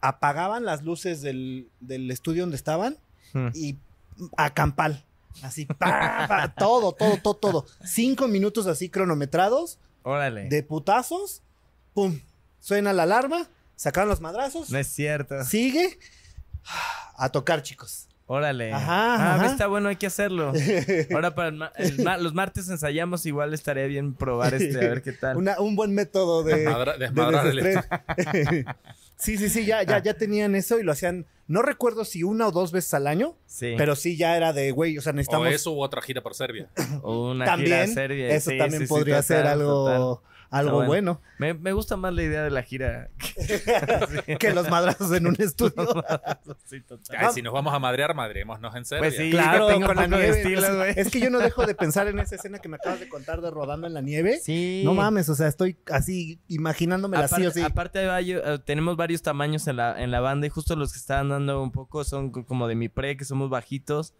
[0.00, 2.96] apagaban las luces del, del estudio donde estaban
[3.32, 3.48] Hmm.
[3.52, 3.76] y
[4.38, 5.04] a campal.
[5.42, 5.74] Así, pa,
[6.28, 7.66] pa, todo, todo, todo, todo.
[7.84, 10.48] Cinco minutos así cronometrados, Órale.
[10.48, 11.42] de putazos,
[11.94, 12.18] pum,
[12.58, 15.44] suena la alarma, sacaron los madrazos, No es cierto.
[15.44, 15.98] sigue,
[17.16, 18.07] a tocar, chicos.
[18.30, 18.72] Órale.
[18.74, 19.46] Ajá, Ah, ajá.
[19.46, 20.52] está bueno, hay que hacerlo.
[21.14, 24.88] Ahora para el ma- el ma- los martes ensayamos, igual estaría bien probar este, a
[24.90, 25.36] ver qué tal.
[25.38, 26.56] Una- un buen método de,
[26.98, 27.84] de desestrés.
[29.16, 31.26] sí, sí, sí, ya, ya, ya tenían eso y lo hacían.
[31.46, 33.74] No recuerdo si una o dos veces al año, Sí.
[33.78, 36.34] pero sí ya era de, güey, o sea, O necesitamos eso u otra gira por
[36.34, 36.68] Serbia.
[37.02, 37.94] O una gira también.
[37.94, 38.28] seria.
[38.28, 40.28] Eso Sí, también sí, sí, podría total, ser algo, total.
[40.50, 41.20] Algo Está bueno.
[41.38, 43.10] Me, me gusta más la idea de la gira.
[44.38, 46.04] que los madrazos en un estudio.
[46.64, 47.16] Sí, total.
[47.18, 49.08] Ay, si nos vamos a madrear, madrémonos en Serbia.
[49.10, 49.30] Pues sí.
[49.30, 50.92] claro, tenga con la estilo, Es- güey.
[50.96, 53.40] es que yo no dejo de pensar en esa escena que me acabas de contar
[53.40, 54.38] de rodando en la nieve.
[54.42, 54.82] Sí.
[54.84, 57.62] No mames, o sea, estoy así imaginándomela así o sí.
[57.62, 60.98] aparte hay eh, tenemos varios tamaños en la, en la banda y justo los que
[60.98, 64.14] están dando un poco son co- como de mi pre, que somos bajitos.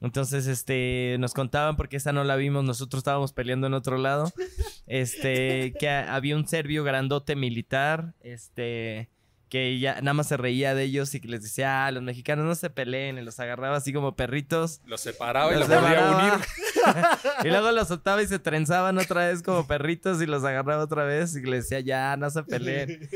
[0.00, 4.30] Entonces, este, nos contaban, porque esa no la vimos, nosotros estábamos peleando en otro lado,
[4.86, 9.08] este, que ha- había un serbio grandote militar, este,
[9.48, 12.44] que ya nada más se reía de ellos y que les decía, ah, los mexicanos
[12.44, 14.80] no se peleen, y los agarraba así como perritos.
[14.86, 16.46] Los separaba y Los volvía a unir.
[17.44, 21.04] y luego los soltaba y se trenzaban otra vez como perritos y los agarraba otra
[21.04, 23.08] vez y les decía, ya, no se peleen.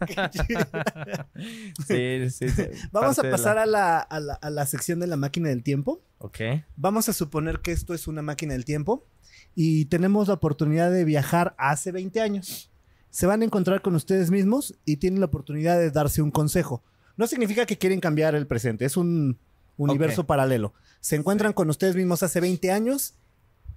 [1.86, 2.62] sí, sí, sí.
[2.92, 5.62] Vamos a pasar la- a, la, a, la, a la sección de la máquina del
[5.62, 6.02] tiempo.
[6.18, 6.38] Ok.
[6.76, 9.06] Vamos a suponer que esto es una máquina del tiempo
[9.54, 12.71] y tenemos la oportunidad de viajar hace 20 años.
[13.12, 16.82] Se van a encontrar con ustedes mismos y tienen la oportunidad de darse un consejo.
[17.16, 19.38] No significa que quieren cambiar el presente, es un
[19.76, 20.72] universo paralelo.
[21.00, 23.14] Se encuentran con ustedes mismos hace 20 años,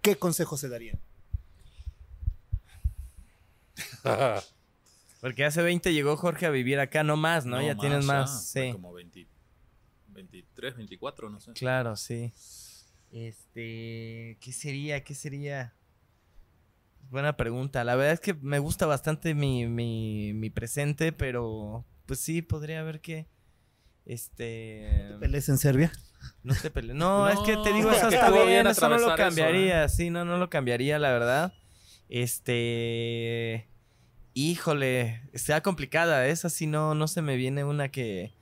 [0.01, 0.99] ¿qué consejo se darían?
[5.21, 7.61] Porque hace 20 llegó Jorge a vivir acá, no más, ¿no?
[7.61, 8.31] ya tienes más.
[8.31, 8.71] ah, sí.
[8.71, 9.27] Como 20
[10.15, 11.51] 23, 24, no sé.
[11.53, 12.31] Claro, sí.
[13.11, 15.03] Este, ¿qué sería?
[15.03, 15.73] ¿Qué sería?
[17.09, 17.83] Buena pregunta.
[17.83, 22.81] La verdad es que me gusta bastante mi, mi, mi presente, pero pues sí, podría
[22.81, 23.27] haber que...
[24.05, 25.15] Este...
[25.19, 25.91] ¿Pelees en Serbia?
[26.43, 26.95] No te pelees.
[26.95, 29.07] No, No, es que te digo, es eso que está bien, bien eso no lo
[29.07, 29.87] eso, cambiaría.
[29.89, 31.53] Sí, no, no lo cambiaría, la verdad.
[32.09, 33.67] Este...
[34.33, 36.27] Híjole, está complicada.
[36.27, 38.33] Esa sí no, no se me viene una que...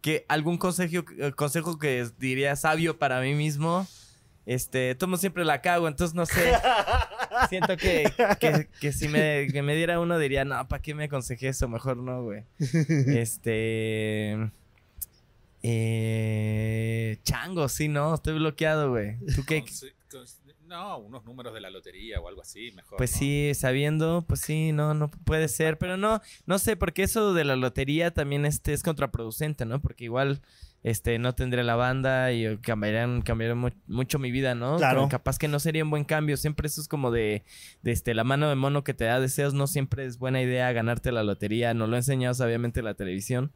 [0.00, 3.86] que algún consejo, eh, consejo que diría sabio para mí mismo.
[4.46, 6.52] Este, tomo siempre la cago, entonces no sé.
[7.48, 11.04] Siento que, que, que si me, que me diera uno diría, no, ¿para qué me
[11.04, 11.68] aconsejé eso?
[11.68, 12.44] Mejor no, güey.
[12.58, 14.50] Este...
[15.62, 19.18] Eh, chango, sí, no, estoy bloqueado, güey.
[19.34, 19.64] ¿Tú qué?
[20.68, 22.98] No, unos números de la lotería o algo así, mejor.
[22.98, 23.18] Pues ¿no?
[23.18, 27.44] sí, sabiendo, pues sí, no, no puede ser, pero no, no sé, porque eso de
[27.44, 29.80] la lotería también este es contraproducente, ¿no?
[29.80, 30.42] Porque igual,
[30.82, 34.76] este, no tendré la banda y cambiarían, cambiarían mu- mucho mi vida, ¿no?
[34.76, 35.08] Claro.
[35.08, 37.44] Capaz que no sería un buen cambio, siempre eso es como de,
[37.82, 40.70] de este, la mano de mono que te da deseos, no siempre es buena idea
[40.72, 43.52] ganarte la lotería, nos lo ha enseñado sabiamente la televisión.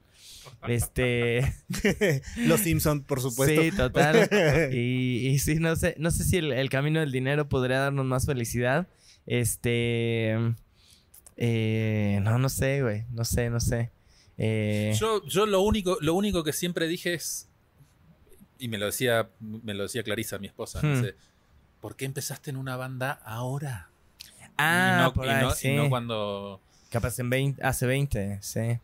[0.69, 1.55] Este,
[2.37, 3.61] Los Simpson, por supuesto.
[3.63, 4.29] sí, total.
[4.73, 8.07] Y, y sí, no sé, no sé si el, el camino del dinero podría darnos
[8.07, 8.87] más felicidad.
[9.27, 10.37] Este.
[11.37, 13.05] eh, no, no sé, güey.
[13.11, 13.91] No sé, no sé.
[14.39, 17.49] Eh, Yo, yo lo único, lo único que siempre dije es.
[18.59, 20.81] Y me lo decía, me lo decía Clarisa, mi esposa.
[20.83, 20.95] Hmm.
[21.03, 21.15] dice,
[21.81, 23.91] ¿Por qué empezaste en una banda ahora?
[24.59, 25.75] ah, y no, por y ahí, no- y sí.
[25.75, 26.61] no cuando.
[26.91, 28.79] Capaz en 20, hace 20, sí.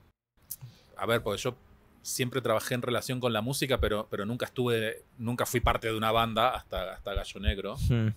[0.99, 1.57] A ver, porque yo
[2.03, 5.97] siempre trabajé en relación con la música, pero, pero nunca estuve, nunca fui parte de
[5.97, 7.77] una banda hasta, hasta Gallo Negro.
[7.89, 8.09] Hmm.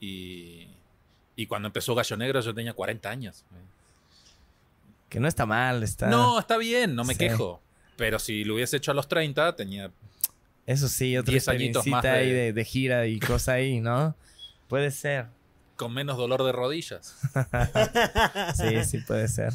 [0.00, 0.68] Y,
[1.36, 3.44] y cuando empezó Gallo Negro yo tenía 40 años.
[5.08, 6.06] Que no está mal, está.
[6.08, 7.18] No, está bien, no me Sí.
[7.18, 7.60] quejo.
[7.96, 9.90] Pero si lo hubiese hecho a los 30, tenía
[10.66, 13.80] Eso sí, otra 10 añitos más experiencita ahí de- de, de gira y cosa ahí,
[13.80, 14.14] ¿no?
[14.68, 15.26] Puede ser.
[15.76, 17.16] con menos dolor de rodillas.
[18.54, 19.52] Sí, sí puede ser.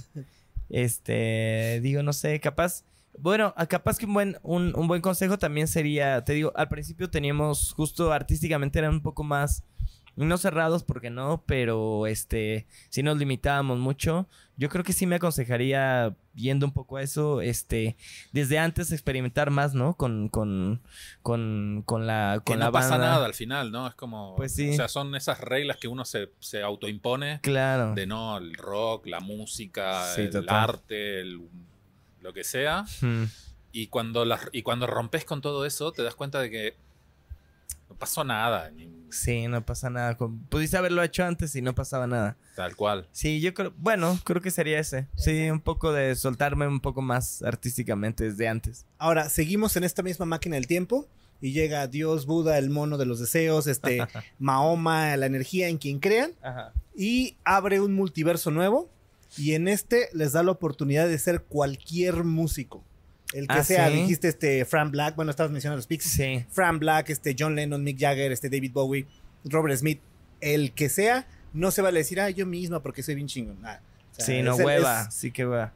[0.70, 2.84] Este, digo, no sé, capaz.
[3.18, 7.10] Bueno, capaz que un buen, un, un buen consejo también sería, te digo, al principio
[7.10, 9.64] teníamos justo artísticamente eran un poco más,
[10.16, 14.28] no cerrados porque no, pero este, si nos limitábamos mucho.
[14.58, 17.98] Yo creo que sí me aconsejaría, viendo un poco a eso, este,
[18.32, 19.96] desde antes experimentar más, ¿no?
[19.96, 20.82] Con, con,
[21.22, 23.88] con, con la, Que con la no pasa nada al final, ¿no?
[23.88, 24.36] Es como.
[24.38, 24.70] Pues sí.
[24.70, 27.94] O sea, son esas reglas que uno se, se autoimpone Claro.
[27.96, 30.56] de no, el rock, la música, Sí, el total.
[30.56, 31.42] arte, el-
[32.22, 32.86] lo que sea.
[33.72, 36.76] Y cuando, las, y cuando rompes con todo eso, te das cuenta de que
[37.96, 38.72] no pasó nada,
[39.10, 40.18] Sí, no pasa nada.
[40.50, 42.36] Pudiste haberlo hecho antes y no pasaba nada.
[42.56, 43.08] tal cual.
[43.14, 45.08] Sí, yo creo, bueno, creo que sería ese.
[45.16, 48.86] Sí, un poco de soltarme un poco más artísticamente desde antes.
[48.98, 51.08] Ahora, seguimos en esta misma máquina del tiempo
[51.40, 54.06] y llega Dios, Buda, el mono de los deseos, este
[54.40, 56.74] Mahoma, la energía en quien crean Ajá.
[56.94, 58.90] y abre un multiverso nuevo
[59.38, 62.84] y en este les da la oportunidad de ser cualquier músico.
[63.36, 63.96] El que Ah, sea, ¿sí?
[63.96, 66.14] dijiste este Fran Black, bueno, estabas mencionando los Pixies.
[66.14, 66.46] Sí.
[66.52, 69.06] Fran Black, este John Lennon, Mick Jagger, este David Bowie,
[69.44, 70.00] Robert Smith,
[70.42, 73.58] el que sea, no se vale decir, ah, yo misma porque soy bien chingón.
[73.66, 75.08] Ah, o sea, Sí, no el- hueva.
[75.10, 75.74] es- Sí que hueva.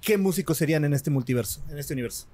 [0.00, 2.26] ¿Qué músicos serían en este multiverso, en este universo?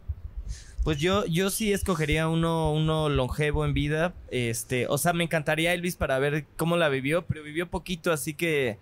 [0.84, 4.14] Pues yo, yo sí escogería uno, uno longevo en vida.
[4.30, 8.34] Este, o sea, me encantaría Elvis para ver cómo la vivió, pero vivió poquito, así
[8.34, 8.78] que.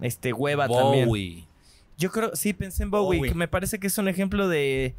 [0.00, 1.06] Este, hueva también.
[1.06, 1.46] Bowie.
[1.96, 3.30] Yo creo, sí, pensé en Bowie, Bowie.
[3.32, 4.94] que me parece que es un ejemplo de.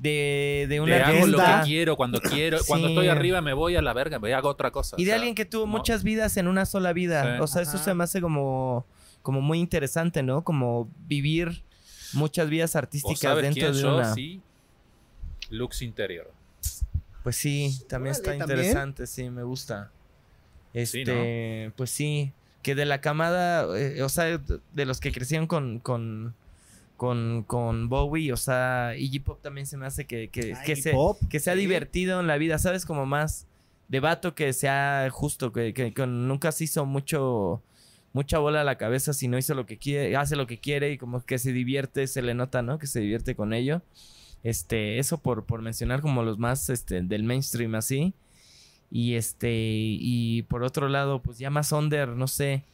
[0.00, 2.58] De, de De una hago lo que quiero, cuando quiero.
[2.66, 4.96] Cuando estoy arriba me voy a la verga, me hago otra cosa.
[4.98, 7.36] Y o de sea, alguien que tuvo como- muchas vidas en una sola vida.
[7.36, 7.42] Sí.
[7.42, 8.86] O sea, eso se me hace como,
[9.22, 10.44] como muy interesante, ¿no?
[10.44, 11.62] Como vivir
[12.12, 13.94] muchas vidas ¿O artísticas sabes dentro quién de yo?
[13.96, 14.14] una.
[14.14, 14.40] Sí.
[15.50, 16.30] Lux Interior.
[17.24, 18.58] Pues sí, también está ¿también?
[18.58, 19.90] interesante, sí, me gusta.
[20.72, 22.32] Sí, Este, pues sí,
[22.62, 26.34] que de la camada, eh, o sea, de los que crecieron con, con,
[26.98, 30.76] con, con Bowie, o sea, Iggy Pop también se me hace que, que, Ah, que,
[30.76, 30.92] se,
[31.30, 31.60] que sea sí.
[31.60, 32.84] divertido en la vida, ¿sabes?
[32.84, 33.46] Como más
[33.88, 37.62] debato que sea justo, que, que- que nunca se hizo mucho
[38.12, 40.90] mucha bola a la cabeza si no hizo lo que quiere, hace lo que quiere
[40.92, 42.78] y como que se divierte, se le nota, ¿no?
[42.78, 43.80] Que se divierte con ello.
[44.42, 48.14] Este, eso por, por mencionar como los más este, del mainstream así.
[48.90, 52.64] Y este, y por otro lado, pues ya más under, no sé.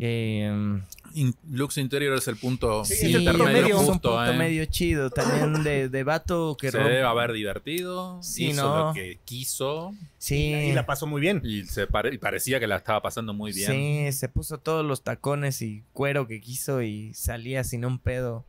[0.00, 0.80] Eh,
[1.14, 4.36] In- Lux Interior es el punto Sí, sí, intermedio es un justo, punto ¿eh?
[4.36, 5.10] medio chido.
[5.10, 8.22] También de, de vato que Se debe haber divertido.
[8.22, 8.86] Sí, hizo ¿no?
[8.88, 9.94] lo que quiso.
[10.18, 10.52] Sí.
[10.52, 11.40] Y la pasó muy bien.
[11.44, 13.72] Y, se pare- y parecía que la estaba pasando muy bien.
[13.72, 18.44] Sí, se puso todos los tacones y cuero que quiso y salía sin un pedo.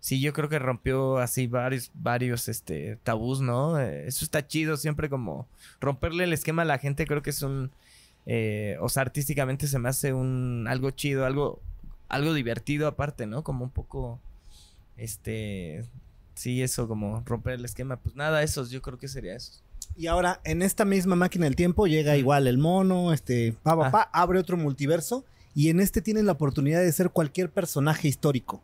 [0.00, 3.80] Sí, yo creo que rompió así varios, varios este, tabús, ¿no?
[3.80, 5.48] Eh, eso está chido, siempre como
[5.80, 7.70] romperle el esquema a la gente, creo que es un...
[8.26, 11.60] eh, o sea, artísticamente se me hace un algo chido, algo,
[12.08, 13.42] algo divertido aparte, ¿no?
[13.44, 14.20] Como un poco,
[14.96, 15.84] este...
[16.34, 17.96] Sí, eso, como romper el esquema.
[17.96, 19.52] Pues nada, esos, yo creo que sería eso.
[19.96, 23.86] Y ahora, en esta misma máquina del tiempo, llega igual el mono, este, pa, pa,
[23.86, 23.90] Ah.
[23.92, 25.24] pa, abre otro multiverso.
[25.54, 28.60] Y en este tienen la oportunidad de ser cualquier personaje histórico.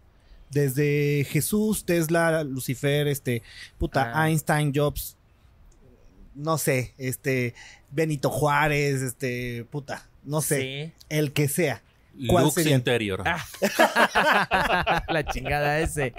[0.51, 3.42] Desde Jesús, Tesla, Lucifer, este,
[3.79, 4.29] puta, Ah.
[4.29, 5.16] Einstein, Jobs,
[6.40, 7.55] no sé, este,
[7.90, 11.83] Benito Juárez, este, puta, no sé, el que sea.
[12.29, 12.76] ¿Cuál Lux sería?
[12.76, 13.22] Interior.
[13.24, 15.05] Ah.
[15.09, 16.12] la chingada ese.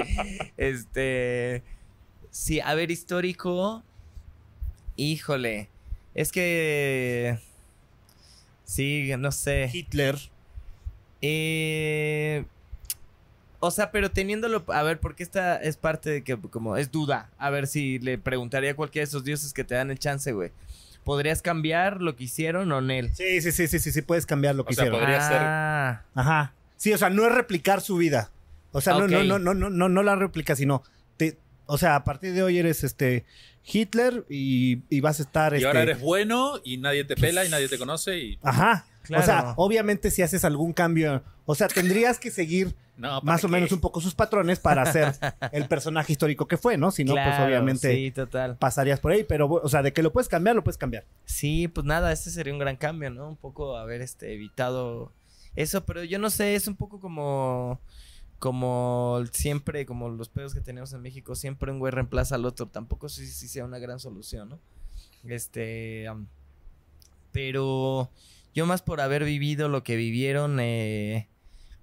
[0.57, 1.63] Este.
[2.31, 3.83] Sí, a ver, histórico.
[4.95, 5.69] Híjole.
[6.15, 7.37] Es que.
[8.63, 9.69] Sí, no sé.
[9.71, 10.17] Hitler.
[11.21, 12.45] Eh,
[13.61, 14.65] o sea, pero teniéndolo.
[14.67, 17.29] A ver, porque esta es parte de que, como, es duda.
[17.37, 20.33] A ver si le preguntaría a cualquiera de esos dioses que te dan el chance,
[20.33, 20.51] güey.
[21.05, 23.11] ¿Podrías cambiar lo que hicieron o en él?
[23.15, 24.99] Sí, sí, sí, sí, sí, sí, puedes cambiar lo que O sea, hicieron.
[24.99, 26.53] podría ser- Ah, Ajá.
[26.77, 28.29] Sí, o sea, no es replicar su vida.
[28.71, 29.11] O sea, no, Ok.
[29.11, 30.83] no, no, no, no, no, no la réplica, sino
[31.17, 33.25] te, o sea, a partir de hoy eres este
[33.65, 37.45] Hitler y, y vas a estar Y este, ahora eres bueno y nadie te pela
[37.45, 38.39] y nadie te conoce y...
[38.43, 38.85] Ajá.
[39.03, 39.23] Claro.
[39.23, 43.43] O sea, obviamente si haces algún cambio, o sea, tendrías que seguir No, ¿para más
[43.43, 43.51] o qué?
[43.53, 45.13] menos un poco sus patrones para ser
[45.51, 46.91] el personaje histórico que fue, ¿no?
[46.91, 48.57] Si no, pues obviamente Sí, total.
[48.57, 51.03] pasarías por ahí, pero o sea, de que lo puedes cambiar, lo puedes cambiar.
[51.25, 53.27] Sí, pues nada, este sería un gran cambio, ¿no?
[53.27, 55.11] Un poco haber este evitado
[55.55, 57.79] eso, pero yo no sé, es un poco como
[58.39, 62.65] como siempre, como los pedos que tenemos en México, siempre un güey reemplaza al otro,
[62.67, 64.59] tampoco sé si sea una gran solución, ¿no?
[65.27, 66.07] Este,
[67.31, 68.09] pero
[68.53, 71.27] yo más por haber vivido lo que vivieron, eh,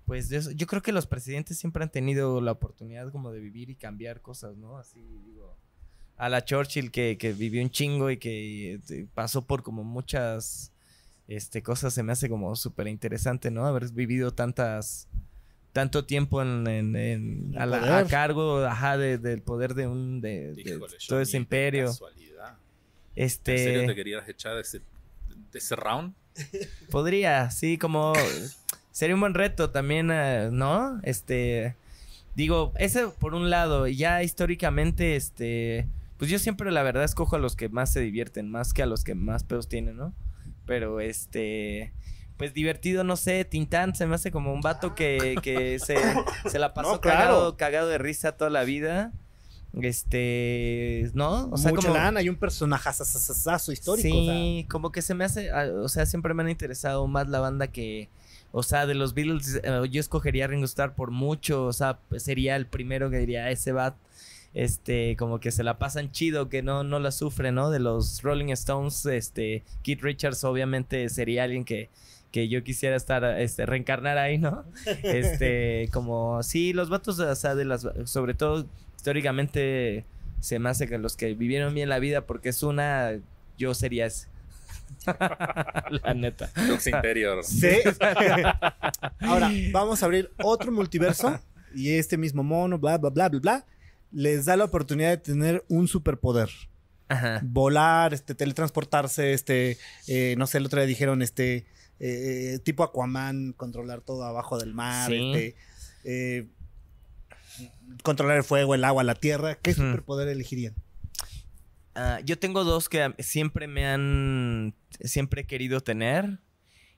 [0.08, 3.38] pues de eso- yo creo que los presidentes siempre han tenido la oportunidad como de
[3.38, 4.76] vivir y cambiar cosas, ¿no?
[4.78, 5.54] Así digo,
[6.16, 10.72] a la Churchill que, que vivió un chingo y que eh, pasó por como muchas
[11.28, 13.66] este, cosas se me hace como súper interesante, ¿no?
[13.66, 15.06] Haber vivido tantas,
[15.74, 20.20] tanto tiempo en, en- en- a, la- a cargo, ajá, de- del poder de un,
[20.22, 21.86] de, de Híjole, todo Johnny, ese imperio.
[21.88, 22.56] casualidad.
[23.14, 24.78] Este, ¿En serio te querías echar de ese,
[25.52, 26.14] de ese round?
[26.90, 28.14] Podría, sí, como
[28.92, 31.00] sería un buen reto también, eh, ¿no?
[31.02, 31.74] Este,
[32.34, 35.86] digo, ese por un lado, y ya históricamente, este,
[36.18, 38.86] pues yo siempre la verdad escojo a los que más se divierten, más que a
[38.86, 40.12] los que más pedos tienen, ¿no?
[40.66, 41.92] Pero este,
[42.36, 45.96] pues divertido, no sé, Tintán se me hace como un vato que, que se,
[46.48, 47.18] se la pasó No, claro.
[47.18, 49.12] cagado, cagado de risa toda la vida.
[49.80, 51.48] Este, ¿no?
[51.50, 52.88] O sea, como- lana y un personaje
[53.72, 53.92] histórico.
[53.92, 54.34] o sea.
[54.34, 57.40] Sí, como que se me hace, ah, o sea, siempre me han interesado más la
[57.40, 58.08] banda que,
[58.52, 61.98] o sea, de los Beatles, eh, yo escogería a Ringo Starr por mucho, o sea,
[62.08, 63.96] pues, sería el primero que diría, ese bat,
[64.54, 67.70] este, como que se la pasan chido, que no, no la sufre, ¿no?
[67.70, 71.90] De los Rolling Stones, este, Keith Richards obviamente sería alguien que,
[72.32, 74.64] que yo quisiera estar, este, reencarnar ahí, ¿no?
[75.02, 80.04] Este, como, sí, los vatos, o sea, de las, sobre todo históricamente
[80.40, 83.12] se me hace que los que vivieron bien la vida, porque es una,
[83.56, 84.28] yo sería ese.
[86.04, 86.50] la neta.
[86.68, 87.44] Lux Interior.
[87.44, 87.68] Sí.
[89.20, 91.38] Ahora, vamos a abrir otro multiverso
[91.74, 93.66] y este mismo mono, bla, bla, bla, bla, bla,
[94.12, 96.48] les da la oportunidad de tener un superpoder.
[97.08, 97.40] Ajá.
[97.42, 101.66] Volar, este, teletransportarse, este, eh, no sé, el otro día dijeron, este,
[102.00, 105.16] eh, tipo Aquaman, controlar todo abajo del mar, Sí.
[105.32, 105.56] este,
[106.04, 106.46] eh,
[108.02, 109.54] controlar el fuego, el agua, la tierra.
[109.56, 110.74] ¿Qué superpoder elegirían?
[112.00, 116.38] Ah, yo tengo dos que siempre me han, siempre he querido tener.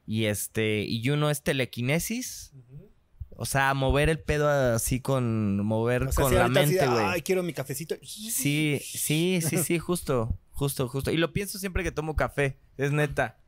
[0.07, 2.53] Y este, y uno es telequinesis.
[3.31, 7.03] O sea, mover el pedo así con, mover O sea, con si la mente, güey.
[7.03, 7.95] Ay, quiero mi cafecito.
[8.03, 11.11] Sí, sí, sí, sí, justo, justo, justo.
[11.11, 13.39] Y lo pienso siempre que tomo café, es neta.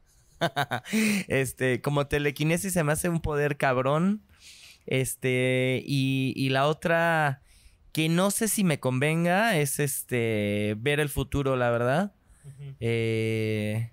[1.29, 4.23] este, como telequinesis se me hace un poder cabrón.
[4.87, 7.42] Este, y, y la otra
[7.93, 12.13] que no sé si me convenga es este, ver el futuro, la verdad.
[12.81, 13.91] Eh,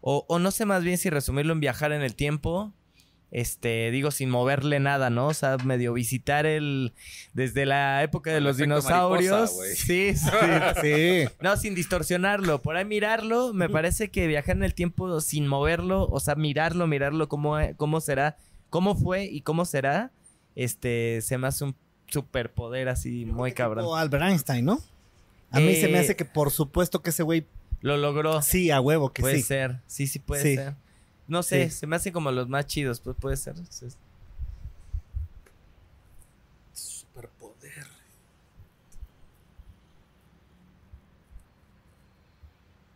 [0.00, 2.72] o, o no sé más bien si resumirlo en viajar en el tiempo.
[3.32, 5.28] Este, digo, sin moverle nada, ¿no?
[5.28, 6.92] O sea, medio visitar el.
[7.32, 9.56] Desde la época de El los dinosaurios.
[9.56, 10.30] mariposa, sí, sí.
[10.82, 11.32] Sí.
[11.40, 12.60] No, sin distorsionarlo.
[12.60, 16.86] Por ahí mirarlo, me parece que viajar en el tiempo sin moverlo, o sea, mirarlo,
[16.86, 18.36] mirarlo, cómo, cómo será,
[18.68, 20.12] cómo fue y cómo será,
[20.54, 21.74] este, se me hace un
[22.12, 23.84] superpoder así muy cabrón.
[23.86, 24.78] O Albert Einstein, ¿no?
[25.50, 27.46] A mí se me hace que por supuesto que ese güey
[27.80, 28.40] Lo logró.
[28.42, 29.42] sí, a huevo, que puede sí.
[29.42, 29.80] ser.
[29.86, 30.56] Sí, sí puede Sí.
[30.56, 30.74] ser.
[31.28, 31.76] No sé, Sí.
[31.78, 33.54] se me hace como los más chidos, pues puede ser.
[36.72, 37.86] Superpoder.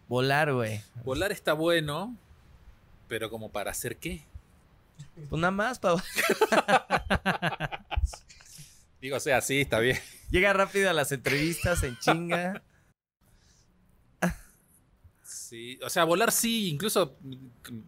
[0.09, 0.81] Volar, güey.
[1.05, 2.17] Volar está bueno,
[3.09, 4.25] pero como para hacer qué?
[5.29, 5.97] Pues nada más, pa-
[9.01, 9.99] Digo, o sea, sí, está bien.
[10.31, 12.63] Llega rápido a las entrevistas en chinga.
[15.23, 17.17] Sí, o sea, volar sí, incluso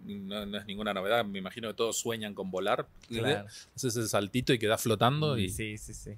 [0.05, 1.25] no, no es ninguna novedad.
[1.25, 2.87] Me imagino que todos sueñan con volar.
[3.09, 3.49] Claro.
[3.75, 5.37] Haces ese saltito y quedas flotando.
[5.37, 6.13] Y, Sí, sí, sí.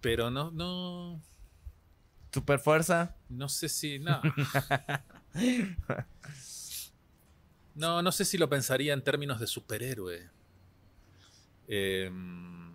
[0.00, 1.20] Pero no, no,
[2.32, 3.16] Super fuerza.
[3.28, 3.98] no sé si.
[3.98, 4.22] No.
[7.74, 10.30] no, no sé si lo pensaría en términos de superhéroe.
[11.68, 12.72] Em,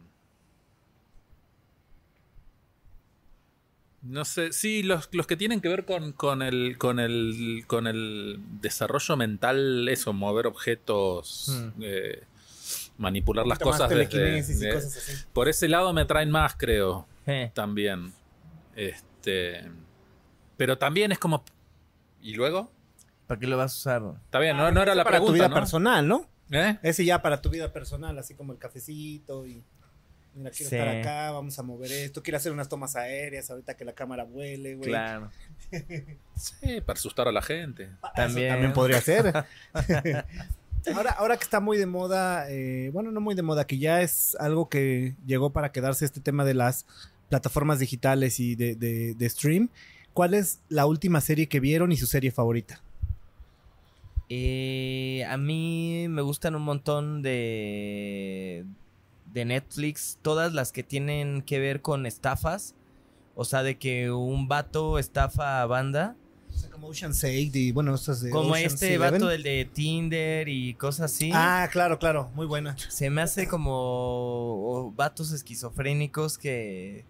[4.01, 7.87] no sé, sí, los, los que tienen que ver con, con el, con, el, con
[7.87, 11.81] el desarrollo mental, eso, mover objetos, Hmm.
[11.81, 12.23] eh,
[12.97, 13.89] manipular las cosas.
[13.89, 15.13] desde- telequinesis y de- cosas así.
[15.31, 18.11] por ese lado me atraen más, creo, Eh, también.
[18.75, 19.71] Este,
[20.57, 21.43] pero también es como...
[22.21, 22.71] ¿Y luego?
[23.27, 24.15] ¿Para qué lo vas a usar?
[24.25, 25.55] Está bien, no, no era la para tu vida ¿no?
[25.55, 26.27] personal, ¿no?
[26.53, 26.77] ¿Eh?
[26.83, 29.63] Ese ya para tu vida personal, así como el cafecito y
[30.35, 30.75] mira, quiero Sí.
[30.75, 34.23] estar acá, vamos a mover esto, quiero hacer unas tomas aéreas ahorita que la cámara
[34.23, 34.89] vuele, güey.
[34.89, 35.31] Claro.
[36.35, 37.89] Sí, para asustar a la gente.
[38.01, 38.49] Ah, eso También.
[38.49, 39.45] también podría ser.
[40.95, 44.01] ahora, ahora que está muy de moda, eh, bueno, no muy de moda, que ya
[44.01, 46.85] es algo que llegó para quedarse este tema de las
[47.29, 49.69] plataformas digitales y de, de- de stream.
[50.13, 52.81] ¿Cuál es la última serie que vieron y su serie favorita?
[54.35, 58.65] Eh, a mí me gustan un montón de,
[59.31, 62.73] de Netflix, todas las que tienen que ver con estafas.
[63.35, 66.15] O sea, de que un vato estafa a banda.
[66.49, 69.13] O sea, como Ocean Sake y bueno, estas de Como Ocean's este Eleven.
[69.13, 71.29] vato del de Tinder y cosas así.
[71.33, 72.75] Ah, claro, claro, muy buena.
[72.89, 77.05] Se me hace como vatos esquizofrénicos que,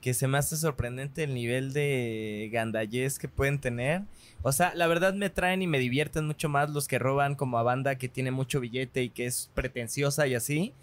[0.00, 4.02] que se me hace sorprendente el nivel de gandallez que pueden tener.
[4.42, 7.58] O sea, la verdad me traen y me divierten mucho más los que roban como
[7.58, 10.74] a banda que tiene mucho billete y que es pretenciosa y así.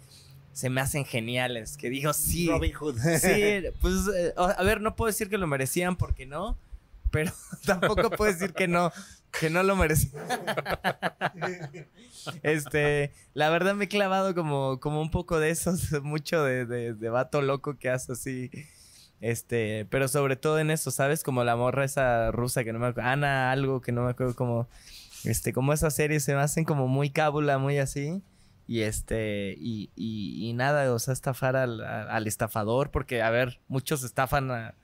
[0.52, 1.76] Se me hacen geniales.
[1.76, 2.48] Que digo, sí.
[2.48, 2.98] Robin Hood.
[2.98, 6.56] Sí, pues, eh, a ver, no puedo decir que lo merecían porque no,
[7.10, 7.32] pero
[7.66, 8.92] tampoco puedo decir que no,
[9.38, 10.22] que no lo merecían.
[12.42, 16.92] Este, la verdad me he clavado como, como un poco de esos, mucho de, de,
[16.92, 18.50] de vato loco que hace así.
[19.20, 21.22] Este, pero sobre todo en eso, ¿sabes?
[21.22, 24.36] Como la morra esa rusa que no me acuerdo, Ana, algo que no me acuerdo
[24.36, 24.68] como,
[25.24, 28.22] este, como esas series se me hacen como muy cábula, muy así.
[28.66, 33.60] Y este, y, y, y nada, o sea, estafar al, al estafador, porque, a ver,
[33.66, 34.74] muchos estafan a,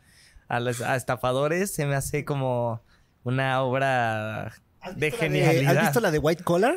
[0.49, 2.83] a los a estafadores, se me hace como
[3.25, 5.77] una obra ¿Has de genialidad.
[5.77, 6.77] ¿Has visto la de White Collar?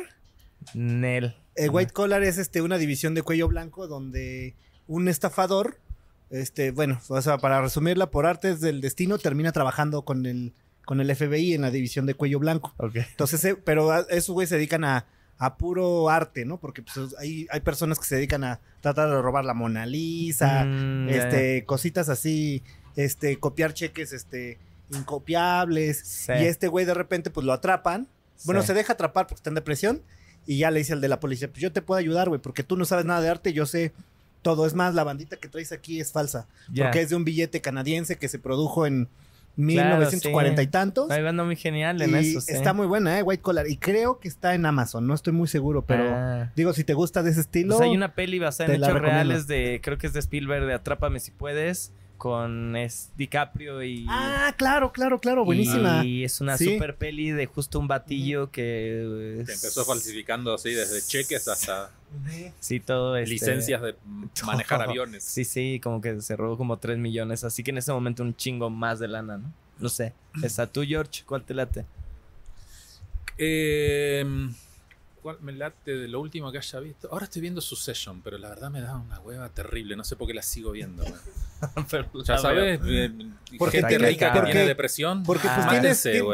[0.74, 1.34] Nel.
[1.56, 4.54] Eh, White Collar es este, una división de cuello blanco donde
[4.86, 5.80] un estafador,
[6.30, 10.52] este, bueno, o sea, para resumirla, por artes del destino, termina trabajando con el,
[10.84, 12.74] con el FBI en la división de cuello blanco.
[12.78, 12.96] Ok.
[12.96, 15.06] Entonces, eh, pero a- esos güeyes se dedican a,
[15.38, 16.58] a puro arte, ¿no?
[16.58, 20.64] Porque pues, hay, hay personas que se dedican a tratar de robar la Mona Lisa,
[20.64, 22.62] Mm, este, cositas así,
[22.96, 24.58] este, copiar cheques, este,
[24.90, 25.98] incopiables.
[26.04, 26.32] Sí.
[26.32, 28.08] Y este güey de repente, pues lo atrapan.
[28.44, 28.68] Bueno, Sí.
[28.68, 30.02] se deja atrapar porque está en depresión.
[30.46, 32.62] Y ya le dice al de la policía, pues yo te puedo ayudar, güey, porque
[32.62, 33.92] tú no sabes nada de arte, yo sé
[34.42, 34.66] todo.
[34.66, 36.46] Es más, la bandita que traes aquí es falsa.
[36.76, 39.08] Porque es de un billete canadiense que se produjo en
[39.56, 40.70] Claro, 1940 y sí.
[40.70, 41.10] tantos.
[41.10, 42.52] Hay banda muy genial en Y eso, sí.
[42.52, 43.22] está muy buena, ¿eh?
[43.24, 43.68] White Collar.
[43.68, 46.52] Y creo que está en Amazon, no estoy muy seguro, pero Ah.
[46.54, 47.76] digo, si te gusta de ese estilo.
[47.76, 49.14] Pues hay una peli basada en hechos recomiendo.
[49.24, 54.04] reales de, creo que es de Spielberg, de Atrápame si puedes, con es DiCaprio y...
[54.08, 56.04] Ah, claro, claro, claro, buenísima.
[56.04, 56.64] Y es una Sí.
[56.74, 59.40] super peli de justo un batillo que...
[59.40, 61.90] Es- empezó falsificando así desde cheques hasta
[62.60, 63.94] Sí, todo este- licencias de
[64.46, 64.90] manejar todo.
[64.90, 65.24] aviones.
[65.24, 68.34] Sí, sí, como que se robó como 3 millones, así que en ese momento un
[68.36, 69.52] chingo más de lana, ¿no?
[69.78, 70.12] No sé.
[70.42, 71.86] Esa tú, George, ¿cuál te late?
[73.38, 74.24] Eh,
[75.22, 77.08] ¿Cuál me late de lo último que haya visto?
[77.10, 79.96] Ahora estoy viendo Succession, pero la verdad me da una hueva terrible.
[79.96, 81.04] No sé por qué la sigo viendo.
[81.90, 83.06] Pero Ya la sabes, veo.
[83.06, 83.12] eh,
[83.58, 85.24] Porque gente rica que porque- tiene depresión.
[85.24, 85.70] Porque pues Ah.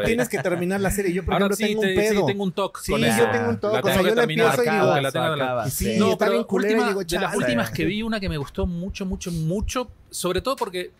[0.05, 1.11] tienes, que terminar la serie.
[1.13, 2.19] Yo, por Ahora ejemplo, sí, tengo te- un pedo.
[2.21, 3.73] sí, tengo un toque Sí, yo tengo un toque.
[3.73, 4.45] La O sea, tengo que yo la terminar.
[4.51, 5.97] empiezo y digo- la tengo que Sí.
[5.97, 8.29] No, está pero bien culera y última- digo, de las últimas que vi, una que
[8.29, 10.91] me gustó mucho, mucho, mucho, sobre todo porque,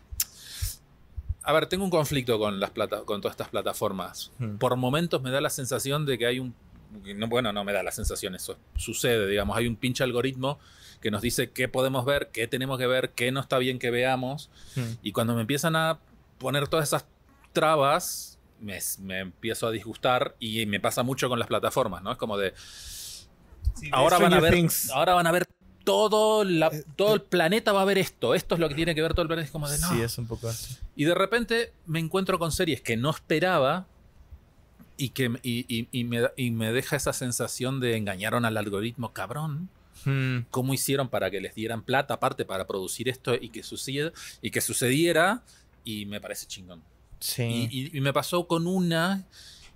[1.44, 4.32] a ver, tengo un conflicto con las plata, con todas estas plataformas.
[4.40, 4.56] Hmm.
[4.56, 6.52] Por momentos me da la sensación de que hay un,
[7.16, 10.58] no, bueno, no me da la sensación, eso sucede, digamos, hay un pinche algoritmo
[11.00, 13.90] que nos dice qué podemos ver, qué tenemos que ver, qué no está bien que
[13.90, 14.94] veamos, Hmm.
[15.02, 15.98] y cuando me empiezan a
[16.38, 17.06] poner todas esas
[17.52, 22.12] trabas, me, me empiezo a disgustar y me pasa mucho con las plataformas, ¿no?
[22.12, 22.54] Es como de,
[23.92, 24.90] ahora van a ver Things.
[24.90, 25.46] ahora van a ver
[25.84, 28.94] todo la- Eh, todo el planeta va a ver esto esto es lo que tiene
[28.94, 30.76] que ver todo el planeta es como de no Sí, es un poco así.
[30.96, 33.86] y de repente me encuentro con series que no esperaba
[34.96, 38.56] y que y, y- y me, da- y me deja esa sensación de engañaron al
[38.56, 39.68] algoritmo cabrón
[40.04, 40.40] Hmm.
[40.50, 44.50] cómo hicieron para que les dieran plata aparte para producir esto y que sucediera y
[44.50, 45.42] que sucediera
[45.84, 46.82] y me parece chingón
[47.18, 47.90] Sí.
[47.92, 49.24] y, me pasó con una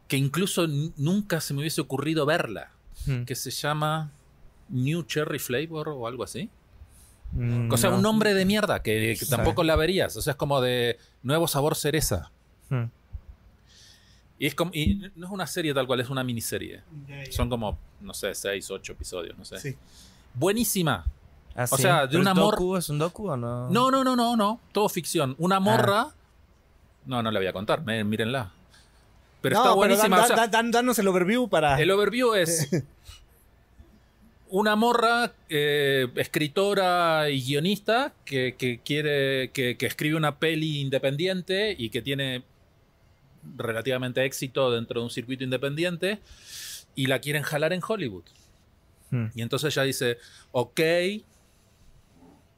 [0.08, 0.66] que incluso
[0.96, 2.70] nunca se me hubiese ocurrido verla
[3.06, 3.24] Hmm.
[3.24, 4.12] que se llama
[4.68, 6.50] New Cherry Flavor o algo así.
[7.32, 7.96] Mm, O sea, no.
[7.96, 9.30] un nombre de mierda que, que Sí.
[9.30, 10.16] tampoco la verías.
[10.16, 12.30] O sea, es como de nuevo sabor cereza.
[12.68, 12.84] Hmm.
[14.40, 16.82] Y es como, y no es una serie tal cual, es una miniserie.
[17.30, 19.58] Son como, no sé, seis, ocho episodios, no sé.
[19.58, 19.76] Sí.
[20.34, 21.04] Buenísima.
[21.54, 21.82] Ah, o sí.
[21.82, 22.76] sea, de ¿Pero un es amor- docu?
[22.76, 23.68] ¿Es un docu o no?
[23.70, 24.58] No, no, no, no, no.
[24.72, 25.34] Todo ficción.
[25.38, 25.60] Una Ah.
[25.60, 26.06] morra.
[27.04, 28.50] No, no la voy a contar, me- mírenla.
[29.42, 30.16] Pero No, está pero buenísima.
[30.16, 31.78] dan- o sea, dan- dan- danos el overview para.
[31.80, 32.70] El overview es
[34.48, 41.74] una morra, eh, escritora y guionista que, que quiere, que, que escribe una peli independiente
[41.78, 42.42] y que tiene
[43.56, 46.20] relativamente éxito dentro de un circuito independiente
[46.94, 48.24] y la quieren jalar en Hollywood.
[49.10, 49.26] Hmm.
[49.34, 50.18] Y entonces ella dice,
[50.52, 50.80] ok,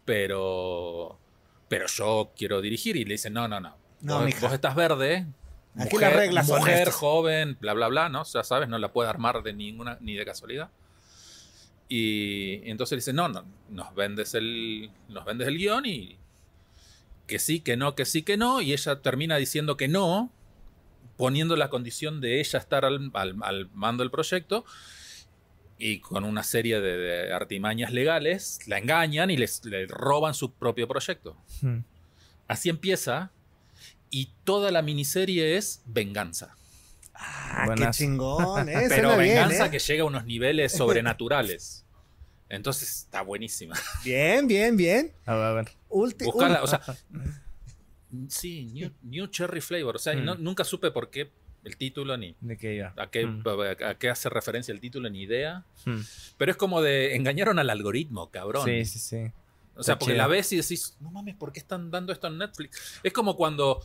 [0.05, 1.19] pero,
[1.69, 2.97] pero yo quiero dirigir.
[2.97, 3.77] Y le dice, no, no, no.
[4.01, 5.27] No, vos, vos estás verde.
[5.77, 6.95] Aquí las reglas son mujer estas.
[6.95, 8.23] joven, bla, bla, bla, ¿no?
[8.23, 10.71] O sea, sabes, no la puede armar de ninguna, ni de casualidad.
[11.89, 16.19] Y, y entonces le dice, no, no, nos vendes el, nos vendes el guion y
[17.27, 18.61] que sí, que no, que sí, que no.
[18.61, 20.31] Y ella termina diciendo que no,
[21.17, 24.65] poniendo la condición de ella estar al, al- al mando del proyecto.
[25.79, 30.53] Y con una serie de, de artimañas legales, la engañan y les, le roban su
[30.53, 31.37] propio proyecto.
[31.61, 31.79] Hmm.
[32.47, 33.33] Así empieza.
[34.11, 36.57] Y toda la miniserie es venganza.
[37.15, 38.73] Ah, qué chingón, ¿eh?
[38.89, 39.71] Pero Suena bien, venganza ¿eh?
[39.71, 41.85] que llega a unos niveles sobrenaturales.
[42.49, 43.75] Entonces está buenísima.
[44.05, 45.13] Bien, bien, bien.
[45.27, 45.69] A ver, a ver.
[45.89, 46.31] Ulti-
[46.63, 46.81] o sea,
[48.29, 49.97] Sí, New, New Cherry Flavor.
[49.97, 50.25] O sea, Mm.
[50.25, 51.31] no- nunca supe por qué
[51.65, 52.93] el título ni ¿De qué iba?
[52.97, 53.43] a qué, Mm.
[53.87, 55.65] a qué hace referencia el título, ni idea.
[55.85, 56.01] Mm.
[56.37, 58.65] Pero es como de engañaron al algoritmo, cabrón.
[58.65, 59.17] Sí, sí, sí.
[59.75, 62.27] O sea, Está porque la ves y decís, no mames, ¿por qué están dando esto
[62.27, 63.01] en Netflix?
[63.03, 63.81] Es como cuando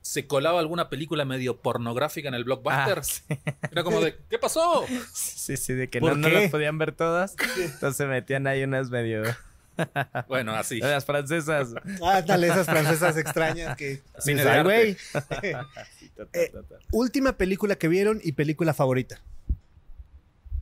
[0.00, 2.98] se colaba alguna película medio pornográfica en el blockbuster.
[2.98, 3.22] Ah, sí.
[3.70, 4.84] Era como de, ¿qué pasó?
[5.14, 7.36] Sí, sí, de que ¿Por no, no las podían ver todas.
[7.58, 9.22] Entonces metían ahí unas medio.
[10.28, 10.78] Bueno, así.
[10.80, 11.74] Las francesas.
[12.02, 14.02] Ah, dale, esas francesas extrañas que...
[14.26, 14.96] Ay, de güey.
[15.98, 16.52] Sí, Eh.
[16.92, 19.20] Última película que vieron y película favorita.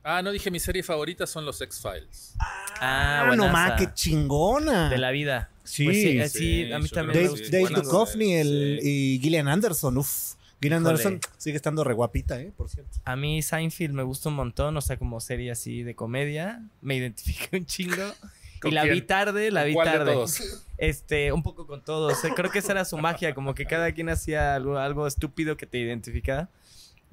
[0.04, 2.34] Ah, no dije mi serie favorita son los X-Files.
[2.80, 3.52] Ah, no buenaza.
[3.52, 4.88] más, qué chingona.
[4.88, 5.50] De la vida.
[5.62, 5.84] Sí.
[5.84, 7.48] Pues sí, eh, sí, Sí, a mí también Dave.
[7.50, 8.88] Dave Duchovny el- sí.
[9.16, 9.98] y Gillian Anderson.
[9.98, 10.34] Uf.
[10.60, 11.02] Gillian Híjole.
[11.02, 12.52] Anderson sigue estando re guapita, ¿eh?
[12.56, 12.98] Por cierto.
[13.04, 16.62] A mí Seinfeld me gusta un montón, o sea, como serie así de comedia.
[16.80, 18.12] Me identifiqué un chingo.
[18.62, 19.06] Y ¿Con la vi quién?
[19.06, 20.12] tarde, la vi ¿Cuál de tarde.
[20.12, 20.64] todos?
[20.78, 22.24] Este, un poco con todos.
[22.24, 25.56] eh, Creo que esa era su magia, como que cada quien hacía algo, algo estúpido
[25.56, 26.48] que te identificaba.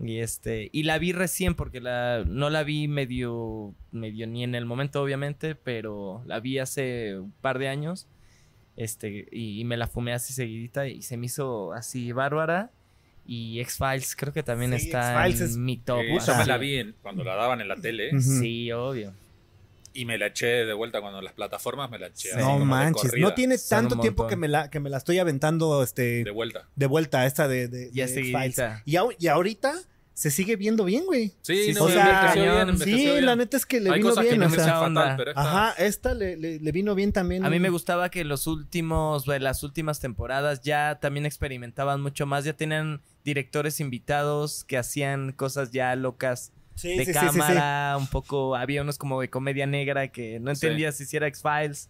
[0.02, 4.56] Y este, y la vi recién porque la, no la vi medio, medio ni en
[4.56, 8.08] el momento, obviamente, pero la vi hace un par de años.
[8.78, 12.72] Este, y, y me la fumé así seguidita y se me hizo así bárbara.
[13.28, 16.00] Y X-Files creo que también Sí, está X-Files es- en mi top.
[16.00, 18.20] Eh, yo me la vi en- cuando la daban en la tele.
[18.22, 19.14] Sí, obvio.
[19.94, 22.30] Y me la eché de vuelta cuando las plataformas me la eché.
[22.30, 22.36] Sí.
[22.36, 25.20] así no como manches, no tiene tanto tiempo que me, la, que me la estoy
[25.20, 26.68] aventando este, de vuelta.
[26.76, 28.20] de vuelta esta de, de, Ya de.
[28.20, 28.62] X-Files.
[28.86, 29.74] Y, au- y ahorita
[30.14, 31.32] se sigue viendo bien, güey.
[31.44, 33.26] Sí, Sí, no, o sea, bien, Sí, bien.
[33.26, 34.34] la neta es que le Hay vino cosas bien.
[34.36, 35.16] que no o me sea, mucha fatal, onda.
[35.18, 37.46] pero esta- Ajá, esta le, le- le vino bien también.
[37.46, 42.44] A mí me gustaba que los últimos, las últimas temporadas ya también experimentaban mucho más,
[42.44, 47.38] ya tenían directores invitados que hacían cosas ya locas Sí, de sí, sí, sí, sí.
[47.40, 50.66] cámara, un poco, había unos como de comedia negra que no Sí.
[50.66, 51.90] entendía si hiciera X-Files.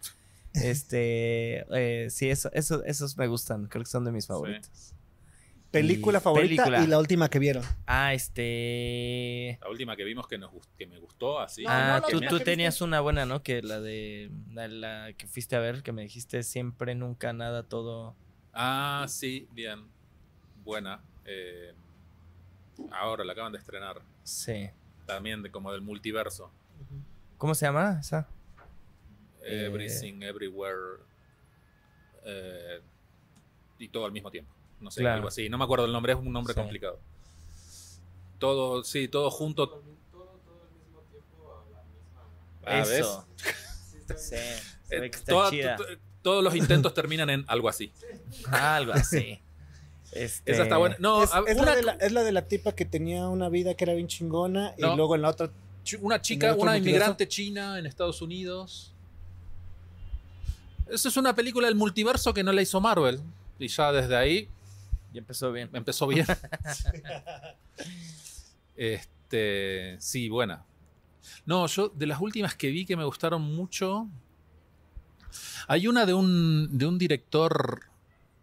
[0.53, 4.93] Este, eh, sí, eso, eso, esos me gustan, creo que son de mis favoritos.
[5.71, 6.83] Película Y favorita película.
[6.83, 7.63] y la última que vieron.
[7.85, 9.59] Ah, este...
[9.61, 11.61] La última que vimos que, nos, gust- que me gustó así.
[11.63, 12.83] No, ah, no, la tú, tú tenías viste.
[12.85, 13.43] una buena, ¿no?
[13.43, 17.61] Que la de la, la que fuiste a ver, que me dijiste siempre, nunca, nada,
[17.61, 18.15] todo.
[18.51, 19.85] Ah, sí, bien.
[20.63, 21.03] Buena.
[21.25, 21.73] Eh,
[22.91, 24.01] ahora la acaban de estrenar.
[24.23, 24.71] Sí.
[25.09, 26.51] También de, como del multiverso.
[27.37, 28.27] ¿Cómo se llama esa?
[29.43, 31.01] Eh, Everything, everywhere.
[32.25, 32.81] eh,
[33.79, 34.51] y todo al mismo tiempo.
[34.79, 35.15] No sé, Claro.
[35.15, 35.49] algo así.
[35.49, 36.59] No me acuerdo el nombre, es un nombre Sí.
[36.59, 36.99] complicado.
[38.37, 39.83] Todo, sí, todo junto.
[42.65, 42.89] Ah, ¿ves?
[42.89, 43.25] Eso.
[44.05, 44.57] Sí, se
[44.89, 45.75] Eh, ve que está toda- chida.
[45.75, 47.91] to- to- todos los intentos terminan en algo así.
[48.51, 49.41] Algo así.
[50.11, 50.95] Este, Esa está buena.
[50.99, 53.27] No, es, a- es una, la de la, es la de la tipa que tenía
[53.27, 55.51] una vida que era bien chingona y luego en la otra.
[56.01, 56.77] una ¿En chica, una multiverso?
[56.89, 58.93] inmigrante china en Estados Unidos.
[60.89, 63.19] Eso es una película del multiverso que no la hizo Marvel.
[63.59, 64.47] Y ya desde ahí
[65.13, 65.69] Y empezó bien.
[65.73, 66.25] empezó bien.
[68.75, 70.63] este, sí, buena.
[71.45, 74.07] No, yo de las últimas que vi que me gustaron mucho.
[75.67, 77.83] Hay una de un, de un director.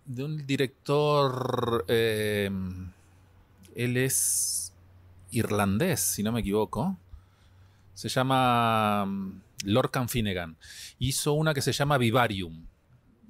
[0.07, 1.85] De un director.
[1.89, 2.51] eh,
[3.75, 4.73] él es
[5.31, 6.97] irlandés, si no me equivoco.
[7.95, 10.57] Se llama mm, Lorcan Finnegan.
[10.99, 12.67] Hizo una que se llama Vivarium.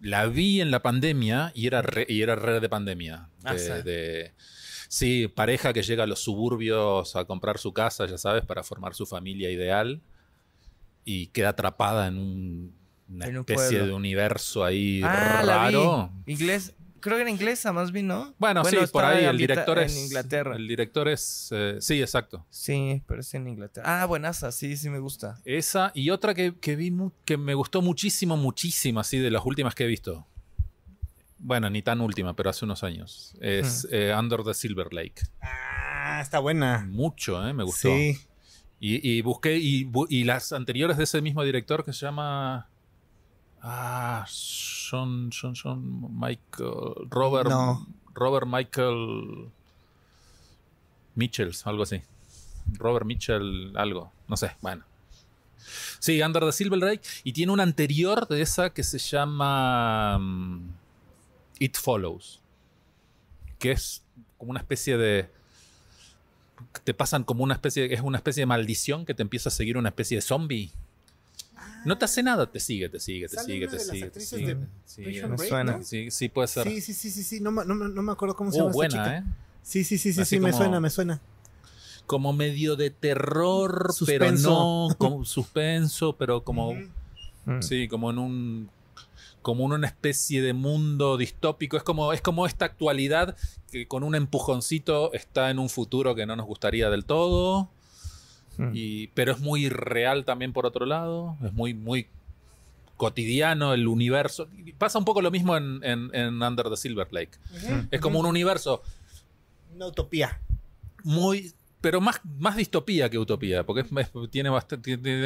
[0.02, 3.28] La vi en la pandemia y era re, y era re de pandemia.
[3.44, 3.82] Ah, De- sí.
[3.82, 4.32] de-
[4.88, 8.94] sí, pareja que llega a los suburbios a comprar su casa, ya sabes, para formar
[8.94, 10.00] su familia ideal.
[11.04, 12.74] Y queda atrapada en un-
[13.08, 13.86] una En un especie pueblo.
[13.86, 16.10] de universo ahí Ah, la raro.
[16.26, 16.32] vi.
[16.34, 16.72] Inglés.
[16.98, 18.34] Creo que era inglesa más bien, ¿no?
[18.38, 19.94] Bueno, sí, por ahí el director es.
[19.96, 20.56] En Inglaterra.
[20.56, 21.50] El director es.
[21.52, 22.44] eh, sí, exacto.
[22.50, 24.02] Sí, pero es en Inglaterra.
[24.02, 25.38] Ah, buenaza, sí, sí me gusta.
[25.44, 26.92] Esa y otra que, que vi
[27.24, 30.26] que me gustó muchísimo, muchísimo, así de las últimas que he visto.
[31.38, 33.34] Bueno, ni tan última, pero hace unos años.
[33.40, 35.22] Es eh, Under the Silver Lake.
[35.42, 36.86] Ah, está buena.
[36.90, 37.52] Mucho, ¿eh?
[37.52, 37.88] Me gustó.
[37.94, 38.18] Sí.
[38.80, 42.68] Y, y busqué, y, bu- y las anteriores de ese mismo director que se llama.
[43.68, 47.08] Ah, John, John, John Michael.
[47.10, 47.48] Robert.
[47.48, 47.84] No.
[48.14, 49.50] Robert Michael.
[51.16, 52.00] Mitchells, algo así.
[52.74, 54.12] Robert Mitchell, algo.
[54.28, 54.84] No sé, bueno.
[55.98, 57.02] Sí, Under the Silver Lake.
[57.24, 60.18] Y tiene una anterior de esa que se llama.
[60.20, 60.68] mm,
[61.58, 62.40] It Follows.
[63.58, 64.04] Que es
[64.38, 65.28] como una especie de
[66.84, 69.76] te pasan como una especie, es una especie de maldición que te empieza a seguir
[69.76, 70.70] una especie de zombie.
[71.86, 75.28] No te hace nada, te sigue, te sigue, te ¿Sale sigue, te sigue, te de
[75.28, 75.76] me suena.
[75.78, 75.84] ¿no?
[75.84, 76.64] sí, sí puede ser.
[76.64, 77.40] Sí, sí, sí, sí, sí.
[77.40, 79.18] No, me- no, me- no me acuerdo cómo se Uh, llama esta buena, chica.
[79.18, 79.22] ¿eh?
[79.62, 81.20] Sí, sí, sí, sí, Así sí, me suena, me suena.
[82.06, 84.48] Como medio de terror, Suspenso.
[84.88, 86.74] pero no, como suspenso, pero como,
[87.44, 87.62] Mm.
[87.62, 88.70] sí, como en un
[89.42, 91.76] como una especie de mundo distópico.
[91.76, 93.36] Es como, es como esta actualidad
[93.70, 97.70] que con un empujoncito está en un futuro que no nos gustaría del todo.
[98.72, 101.36] Y, pero es muy real también por otro lado.
[101.44, 102.08] Es muy, muy
[102.96, 104.48] cotidiano el universo.
[104.56, 107.32] Y Pasa un poco lo mismo en, en- en Under the Silver Lake.
[107.90, 108.82] Es como un universo
[109.74, 110.40] Una utopía.
[111.04, 111.52] muy.
[111.82, 114.50] Pero más, más distopía que utopía, porque es- es- tiene,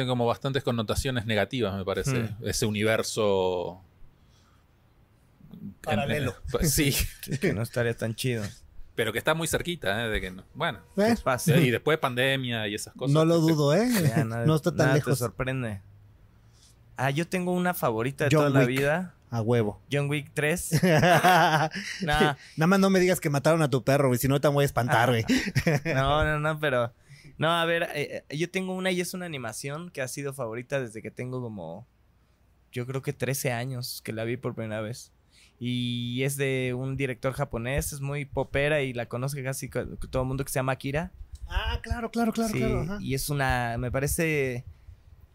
[0.05, 2.19] como bastantes connotaciones negativas, me parece.
[2.23, 2.35] Hmm.
[2.45, 3.81] Ese universo.
[5.81, 6.35] Paralelo.
[6.59, 6.93] en- sí,
[7.41, 8.43] Que no estaría tan chido.
[8.95, 10.09] Pero que está muy cerquita, ¿eh?
[10.09, 10.79] De que no- Bueno.
[10.97, 11.13] ¿Eh?
[11.15, 11.55] ¿Qué pasa?
[11.57, 13.13] Y después pandemia y esas cosas.
[13.13, 13.87] No lo dudo, ¿eh?
[14.15, 15.17] Ya, nada- no está tan nada te lejos.
[15.19, 15.81] sorprende.
[16.97, 19.15] Ah, yo tengo una favorita de John toda la vida.
[19.31, 19.81] A huevo.
[19.91, 20.83] John Wick 3.
[20.83, 21.69] Nada
[22.57, 24.19] Nah, más no me digas que mataron a tu perro, güey.
[24.19, 25.25] Si no te voy a espantar, güey.
[25.85, 26.93] no, no, no, pero...
[27.37, 30.33] No, a ver, eh, eh, yo tengo una y es una animación que ha sido
[30.33, 31.87] favorita desde que tengo como...
[32.73, 35.11] Yo creo que 13 años que la vi por primera vez.
[35.63, 40.27] Y es de un director japonés, es muy popera y la conoce casi todo el
[40.27, 41.11] mundo que se llama Akira.
[41.47, 42.81] Ah, claro, claro, claro, Sí, claro.
[42.81, 42.97] ajá.
[42.99, 44.65] y es una, me parece,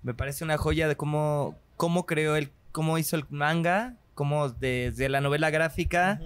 [0.03, 5.09] me parece una joya de cómo, cómo creó el, cómo hizo el manga, cómo desde
[5.09, 6.21] la novela gráfica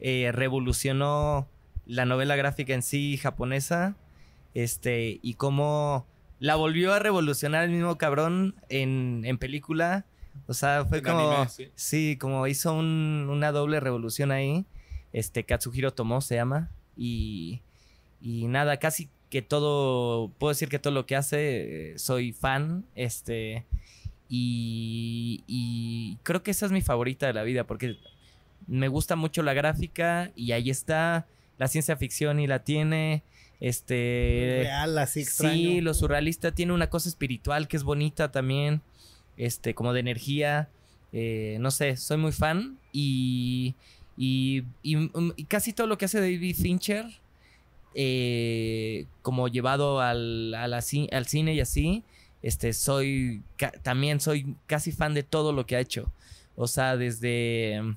[0.00, 1.46] eh, revolucionó
[1.84, 3.94] la novela gráfica en sí japonesa,
[4.54, 6.06] este, y cómo
[6.40, 10.06] la volvió a revolucionar el mismo cabrón en, en película.
[10.46, 11.68] O sea, fue En como, anime, sí.
[11.74, 14.64] sí, como hizo un- una doble revolución ahí.
[15.12, 16.70] Este, Katsuhiro Tomo se llama.
[16.96, 17.60] Y,
[18.20, 22.84] y nada, casi que todo, puedo decir que todo lo que hace, eh, soy fan.
[22.94, 23.64] Este,
[24.28, 27.96] y, y creo que esa es mi favorita de la vida porque
[28.66, 31.26] me gusta mucho la gráfica y ahí está.
[31.58, 33.22] La ciencia ficción y la tiene.
[33.60, 34.60] Este.
[34.64, 35.54] Real, así extraño.
[35.54, 38.80] Sí, lo surrealista tiene una cosa espiritual que es bonita también.
[39.38, 40.68] Este, como de energía.
[41.14, 42.78] Eh, no sé, soy muy fan.
[42.92, 43.74] Y.
[44.18, 47.06] Y, y, mm, y casi todo lo que hace David Fincher.
[47.94, 52.04] eh, como llevado al, a la ci- al cine y así.
[52.42, 53.42] Este, soy.
[53.82, 56.12] también soy casi fan de todo lo que ha hecho.
[56.56, 57.80] O sea, desde.
[57.82, 57.96] mm,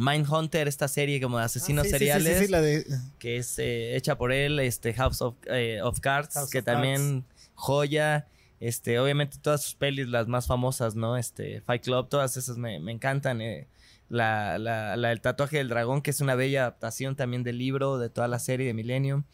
[0.00, 2.86] Mindhunter, esta serie como de Ah, asesinos sí, sí, seriales Sí, sí, la de...
[3.18, 6.64] que es eh, hecha por él, este House of, eh, of Cards, House que of
[6.64, 7.24] también
[7.54, 8.28] joya.
[8.60, 11.16] Este, obviamente todas sus pelis, las más famosas, ¿no?
[11.16, 13.40] Este, Fight Club, todas esas me, me encantan.
[13.40, 13.66] eh.
[14.10, 17.98] La, la, la del tatuaje del dragón, que es una bella adaptación también del libro,
[17.98, 19.24] de toda la serie de Millennium.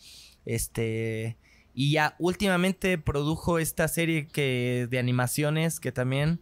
[0.44, 1.36] Este.
[1.74, 6.40] Y ya últimamente produjo esta serie que, de animaciones que también.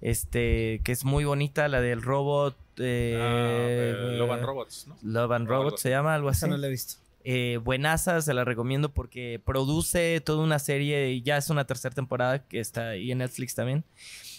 [0.00, 0.80] Este.
[0.84, 2.56] que es muy bonita, la del robot.
[2.78, 4.96] eh, Ah, eh, Love and Robots, ¿no?
[5.02, 6.38] Love and Robots se llama, algo así.
[6.38, 7.01] Esa no la he visto.
[7.24, 12.46] Eh, buenaza, se la recomiendo porque produce toda una serie, ya es una tercera temporada
[12.46, 13.84] que está ahí en Netflix también.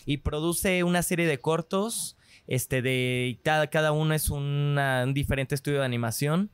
[0.06, 2.18] Y produce una serie de cortos,
[2.48, 4.78] este, de cada, cada uno es un
[5.14, 6.50] diferente estudio de animación.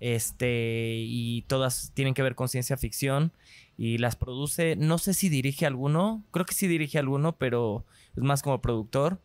[0.00, 3.32] Este, y todas tienen que ver con ciencia ficción.
[3.76, 7.84] Y las produce, no sé si dirige alguno, creo que sí dirige alguno, pero
[8.16, 9.20] es más como productor.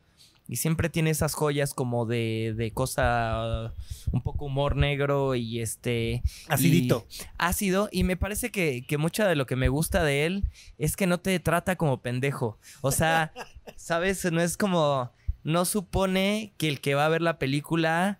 [0.48, 3.74] Y siempre tiene esas joyas como de, de cosa,
[4.12, 6.22] un poco humor negro y este...
[6.50, 7.06] Acidito.
[7.10, 7.88] y ácido.
[7.91, 10.46] Y me parece que, que mucho de lo que me gusta de él
[10.78, 12.60] es que no te trata como pendejo.
[12.82, 13.32] O sea,
[13.78, 14.30] ¿sabes?
[14.32, 15.12] No es como...
[15.46, 18.20] No supone que el que va a ver la película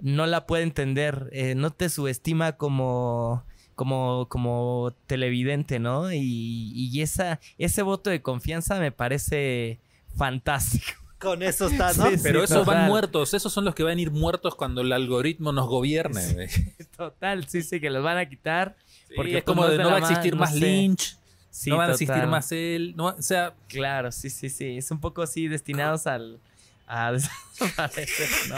[0.00, 1.28] no la puede entender.
[1.32, 3.44] eh, no te subestima como...
[3.74, 6.12] Como, como televidente, ¿no?
[6.12, 9.80] Y, y esa, ese voto de confianza me parece
[10.16, 10.99] fantástico.
[11.20, 12.06] Con eso está, ¿no?
[12.08, 12.20] Sí, sí.
[12.22, 15.52] Pero esos van muertos, esos son los que van a ir muertos cuando el algoritmo
[15.52, 16.48] nos gobierne.
[16.96, 18.76] Total, sí, sí, que los van a quitar.
[19.08, 20.58] Sí, Porque es pues, como no de es no va a existir más no.
[20.60, 21.16] Lynch,
[21.50, 24.78] Sí, no van a existir más él, no, o sea, Claro, sí, sí, sí.
[24.78, 26.38] Es un poco así destinados al
[26.86, 27.12] a
[27.60, 28.56] desaparecer, ¿no?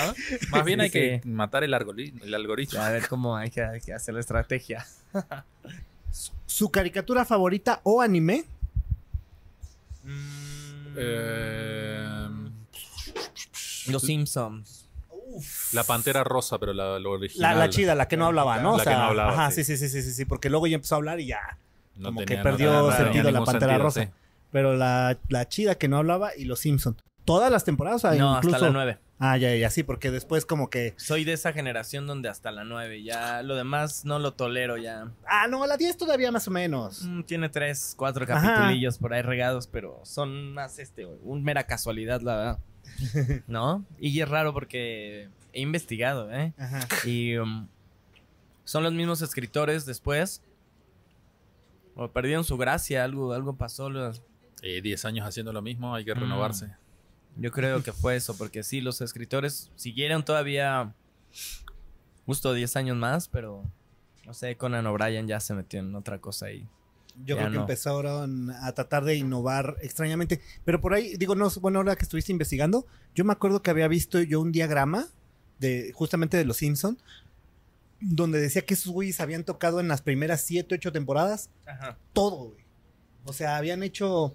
[0.51, 2.81] más bien Sí, hay que matar el, algori- el algoritmo.
[2.81, 4.87] A ver cómo hay que, hay que hacer la estrategia.
[6.47, 8.45] ¿Su caricatura favorita o anime?
[10.97, 12.02] Eh,
[13.89, 14.89] Los Simpsons.
[15.72, 17.55] la pantera rosa, pero la, la original.
[17.55, 18.74] La, la chida, la que no hablaba, ¿no?
[18.74, 19.64] O que sea, no hablaba, Ajá, sí.
[19.64, 21.41] sí, sí, sí, sí, sí, porque luego ya empezó a hablar y ya.
[21.97, 24.03] No como tenía- que no perdió sentido la pantera sentido, rosa.
[24.05, 24.09] sí.
[24.51, 26.97] Pero la, la chida que no hablaba y los Simpson.
[27.24, 28.57] Todas las temporadas, o sea, No, incluso.
[28.57, 28.99] hasta la 9.
[29.24, 30.95] Ah, ya, ya, sí, porque después como que.
[30.97, 33.03] Soy de esa generación donde hasta la 9.
[33.05, 35.07] Ya lo demás no lo tolero ya.
[35.26, 37.03] Ah, no, la 10 todavía más o menos.
[37.05, 38.43] Mm, tiene tres, cuatro Ajá.
[38.43, 42.59] capitulillos por ahí regados, pero son más este, un mera casualidad, la verdad.
[43.47, 43.85] ¿No?
[43.99, 46.53] Y es raro porque he investigado, ¿eh?
[46.59, 46.87] Ajá.
[47.07, 47.67] Y um,
[48.65, 50.43] son los mismos escritores después.
[51.95, 53.91] O perdieron su gracia, algo, algo pasó.
[53.91, 54.23] los-
[54.63, 56.21] Eh, 10 años haciendo lo mismo, hay que Mm.
[56.21, 56.75] renovarse.
[57.37, 60.95] Yo creo que fue eso, porque sí, los escritores siguieron todavía
[62.27, 63.65] justo 10 años más, pero
[64.25, 66.69] no sé, Conan O'Brien ya se metió en otra cosa ahí.
[67.25, 70.41] Yo Ya creo que empezaron a tratar de innovar extrañamente.
[70.65, 73.89] Pero por ahí, digo, no, bueno, ahora que estuviste investigando, yo me acuerdo que había
[73.89, 75.09] visto yo un diagrama
[75.59, 76.99] de justamente de los Simpson
[78.01, 81.97] donde decía que esos güeyes habían tocado en las primeras 7, 8 temporadas Ajá.
[82.13, 82.65] todo, güey.
[83.25, 84.35] O sea, habían hecho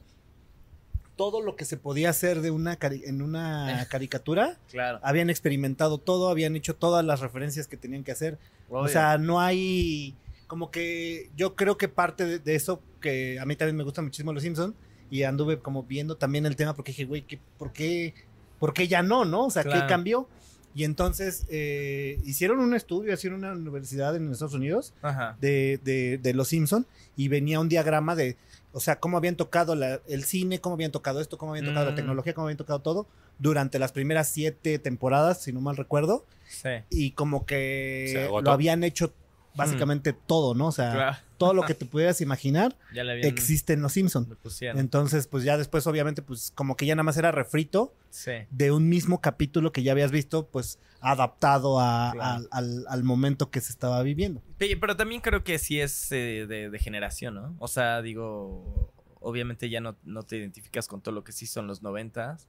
[1.17, 4.57] todo lo que se podía hacer de una en una caricatura.
[4.71, 4.99] Claro.
[5.03, 8.37] Habían experimentado todo, habían hecho todas las referencias que tenían que hacer.
[8.69, 10.15] O sea, no hay.
[10.47, 14.01] Como que yo creo que parte de, de eso, que a mí también me gusta
[14.01, 14.73] muchísimo Los Simpson
[15.11, 18.13] y anduve como viendo también el tema porque dije, güey, ¿qué- ¿por qué,
[18.59, 19.45] ¿por qué ya no, no?
[19.45, 20.27] O sea, ¿qué cambió?
[20.73, 24.93] Y entonces eh, hicieron un estudio, hicieron una universidad en Estados Unidos
[25.41, 26.85] de, de, de Los Simpson
[27.15, 28.37] y venía un diagrama de,
[28.73, 31.85] o sea, cómo habían tocado la- el cine, cómo habían tocado esto, cómo habían tocado
[31.87, 31.95] la Mm.
[31.95, 33.07] tecnología, cómo habían tocado todo
[33.39, 36.69] durante las primeras siete temporadas, si no mal recuerdo Sí.
[36.89, 39.13] y como que lo habían hecho
[39.57, 40.67] básicamente todo, ¿no?
[40.67, 41.17] O sea, Claro.
[41.37, 44.27] todo lo que te pudieras imaginar Ya le habían existe en Los Simpson.
[44.29, 44.79] lo pusieron.
[44.79, 48.31] Entonces, pues ya después, obviamente, pues como que ya nada más era refrito Sí.
[48.49, 52.31] de un mismo capítulo que ya habías visto, pues adaptado a- Claro.
[52.31, 54.41] al, al- al momento que se estaba viviendo.
[54.57, 57.55] Pe- Pero también creo que sí es eh, de, de generación, ¿no?
[57.59, 61.67] O sea, digo, obviamente ya no, no te identificas con todo lo que sí son
[61.67, 62.47] los noventas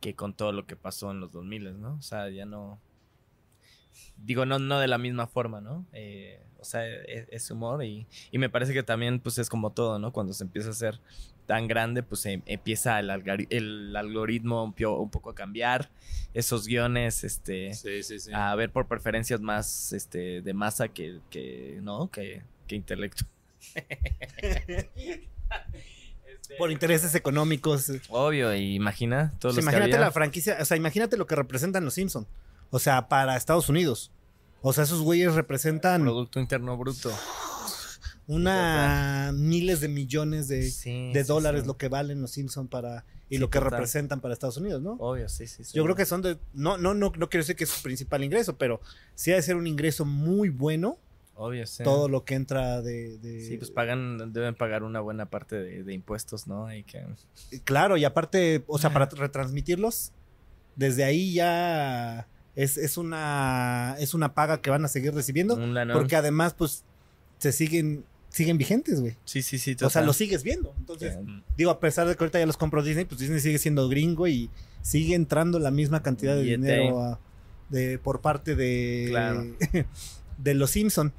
[0.00, 1.94] que con todo lo que pasó en los 2000, ¿no?
[1.94, 2.80] O sea, ya no...
[4.16, 5.84] Digo, no, no de la misma forma, ¿no?
[5.92, 9.70] Eh, o sea, es, es humor y, y me parece que también pues es como
[9.70, 10.12] todo, ¿no?
[10.12, 11.00] Cuando se empieza a hacer
[11.46, 13.10] tan grande, pues em- empieza el,
[13.96, 14.72] algoritmo un,
[15.10, 15.90] poco a cambiar,
[16.34, 18.30] esos guiones, este Sí, sí, sí.
[18.32, 23.24] a ver por preferencias más este de masa que, que no que, que intelecto
[26.58, 27.90] Por intereses económicos.
[28.10, 30.06] obvio y imagina todos O sea, los que imagínate había.
[30.06, 32.26] la franquicia, o sea, imagínate lo que representan Los Simpson.
[32.74, 34.10] O sea, para Estados Unidos.
[34.62, 37.10] O sea, esos güeyes representan producto interno bruto
[38.26, 41.66] una miles de millones de, Sí, de dólares sí.
[41.66, 43.72] lo que valen los Simpson para y lo que total.
[43.72, 44.92] representan para Estados Unidos, ¿no?
[45.00, 45.72] obvio sí sí, sí.
[45.76, 48.22] Yo creo que son de no no no no quiero decir que es su principal
[48.22, 48.80] ingreso, pero
[49.14, 50.98] sí ha de ser un ingreso muy bueno
[51.34, 55.26] obvio sí todo lo que entra de, de- sí pues pagan deben pagar una buena
[55.30, 57.04] parte de, de impuestos no y que
[57.64, 60.12] claro y aparte, o sea, para retransmitirlos
[60.76, 65.58] desde ahí ya es, es una es una paga que van a seguir recibiendo
[65.92, 66.84] porque además pues
[67.38, 69.16] se siguen siguen vigentes, güey.
[69.24, 70.74] sí sí sí O sea, los sigues viendo.
[70.78, 71.18] Entonces,
[71.56, 74.26] digo, a pesar de que ahorita ya los compró Disney, pues Disney sigue siendo gringo
[74.26, 74.48] y
[74.80, 76.62] sigue entrando la misma cantidad de Billete.
[76.62, 77.20] dinero a-
[77.68, 79.44] de, por parte de, Claro.
[80.38, 81.12] de los Simpson.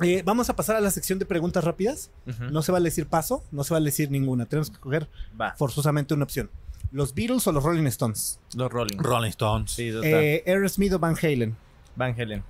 [0.00, 2.10] Eh, vamos a pasar a la sección de preguntas rápidas.
[2.50, 4.46] No se vale decir paso, no se vale decir ninguna.
[4.46, 5.08] Tenemos que coger
[5.40, 6.50] va forzosamente una opción.
[6.90, 8.38] ¿Los Beatles o los Rolling Stones?
[8.54, 9.70] los Rolling Rolling Stones.
[9.72, 11.56] sí total Eh, Aerosmith o Van Halen?
[11.96, 12.42] Van Halen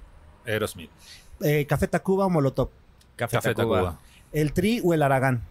[0.47, 0.91] Aerosmith.
[1.41, 2.71] Eh, ¿Café Tacuba o Molotov?
[3.17, 3.77] Café, Café Tacuba.
[3.79, 4.01] Tacuba.
[4.33, 5.43] ¿El Tri o el Aragán?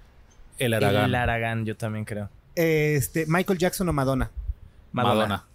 [0.59, 1.05] El Aragán.
[1.05, 4.32] el Aragán yo también creo Este, ¿Michael Jackson o Madonna?
[4.91, 5.45] Madonna.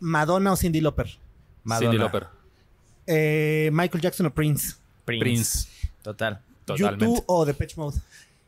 [0.00, 1.18] ¿Madonna o Cindy Lauper?
[1.64, 1.90] Madonna.
[1.90, 2.26] Cindy Lauper.
[3.06, 4.76] Eh, ¿Michael Jackson o Prince?
[5.04, 5.20] Prince.
[5.24, 5.68] Prince.
[6.02, 6.40] Total.
[6.64, 7.04] Totalmente.
[7.04, 7.98] ¿YouTube o Depeche Mode?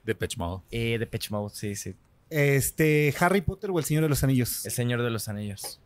[0.04, 0.62] Depeche Mode.
[0.70, 1.94] Eh, Depeche Mode, sí, sí.
[2.31, 4.64] Este, ¿Harry Potter o El Señor de los Anillos?
[4.64, 5.81] El Señor de los Anillos.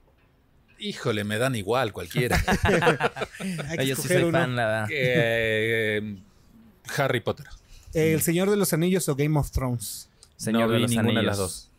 [0.79, 2.37] Híjole, me dan igual cualquiera.
[3.69, 4.39] Hay que Yo sí escoger soy uno.
[4.39, 4.89] fan, la verdad.
[4.91, 6.17] Eh,
[6.99, 7.47] Harry Potter.
[7.95, 10.09] ¿El Señor de los Anillos o Game of Thrones?
[10.37, 11.27] Señor no de vi los ninguna de Anillos.
[11.27, 11.71] las dos.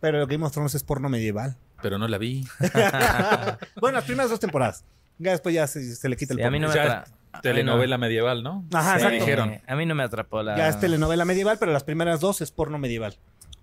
[0.00, 1.56] Pero Game of Thrones es porno medieval.
[1.80, 2.44] Pero no la vi.
[3.80, 4.84] bueno, las primeras dos temporadas.
[5.18, 6.68] Ya después ya se, se le quita el Sí, a mí porno.
[6.68, 8.64] no me Ya atra- Telenovela medieval, ¿no?
[8.72, 9.24] Ajá, Sí, exacto.
[9.24, 9.60] dijeron.
[9.66, 10.56] A mí no me atrapó la.
[10.56, 13.16] Ya es telenovela medieval, pero las primeras dos es porno medieval.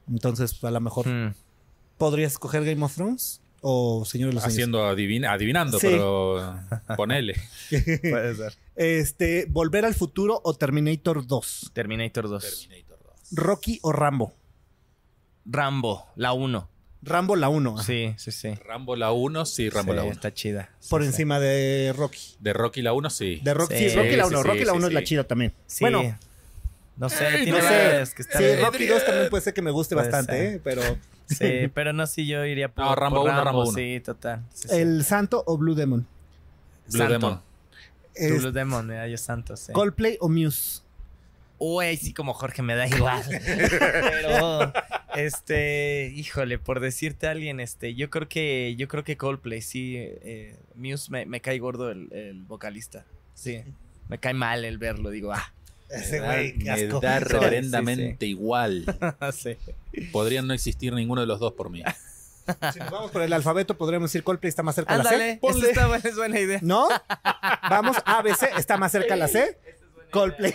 [0.09, 1.33] Entonces, a lo mejor Hmm.
[1.97, 4.43] podrías escoger Game of Thrones o Señor de los.
[4.45, 5.87] Haciendo adivina- adivinando, Sí.
[5.89, 6.57] pero
[6.95, 7.35] ponele.
[7.69, 8.53] Puede ser.
[8.75, 11.71] Este, ¿Volver al futuro o Terminator 2?
[11.73, 12.43] Terminator 2.
[12.69, 13.13] Terminator 2.
[13.31, 14.33] ¿Rocky o Rambo?
[15.45, 16.69] Rambo, la 1.
[17.03, 17.77] Rambo la 1.
[17.83, 18.53] Sí, sí, sí.
[18.65, 20.11] Rambo la 1, sí, Rambo Sí, la 1.
[20.13, 20.71] Está chida.
[20.79, 21.07] Sí, Por sí.
[21.07, 22.35] encima de Rocky.
[22.39, 23.39] De Rocky la 1, sí.
[23.43, 24.41] De Rocky, sí, Sí, Rocky la sí, 1.
[24.41, 25.53] sí, Rocky la sí, 1 es la chida también.
[25.67, 25.83] Sí.
[25.83, 26.17] Bueno,
[26.97, 27.67] No sé, Ey, tiene no
[28.05, 28.15] sé.
[28.15, 28.61] que sí, bien.
[28.61, 30.55] Rocky 2 también puede ser que me guste Puede bastante, ser.
[30.55, 30.61] ¿eh?
[30.63, 30.81] Pero
[31.27, 33.71] Sí, pero no, sí, yo iría por, No, Rambo por uno, Rambo uno.
[33.71, 34.43] Sí, total.
[34.53, 34.75] Sí, sí.
[34.75, 36.07] ¿El Santo o Blue Demon?
[36.89, 37.13] Blue Santo.
[37.13, 37.41] Demon.
[38.15, 39.71] Es Blue Demon, mira, yo santo, sí.
[39.73, 40.81] ¿Coldplay o Muse?
[41.59, 43.23] Uy, sí, como Jorge me da igual.
[43.45, 44.73] Pero,
[45.15, 49.95] este, híjole, por decirte a alguien, este, yo creo que, yo creo que Coldplay, sí,
[49.97, 53.05] eh, Muse me, me cae gordo el, el vocalista.
[53.35, 53.63] Sí,
[54.07, 55.53] me cae mal el verlo, digo, ah,
[55.89, 56.99] Ese Me da- güey, qué me asco.
[56.99, 58.83] da Sí, reverendamente igual.
[59.33, 59.57] sí.
[60.11, 61.83] Podrían no existir ninguno de los dos por mí.
[62.73, 65.37] Si nos vamos por el alfabeto, podríamos decir Coldplay está más cerca de la C.
[65.41, 65.71] Ponle.
[66.03, 66.59] es buena idea.
[66.61, 66.87] ¿No?
[67.69, 69.57] Vamos, ABC, está más cerca la C.
[70.11, 70.53] Coldplay.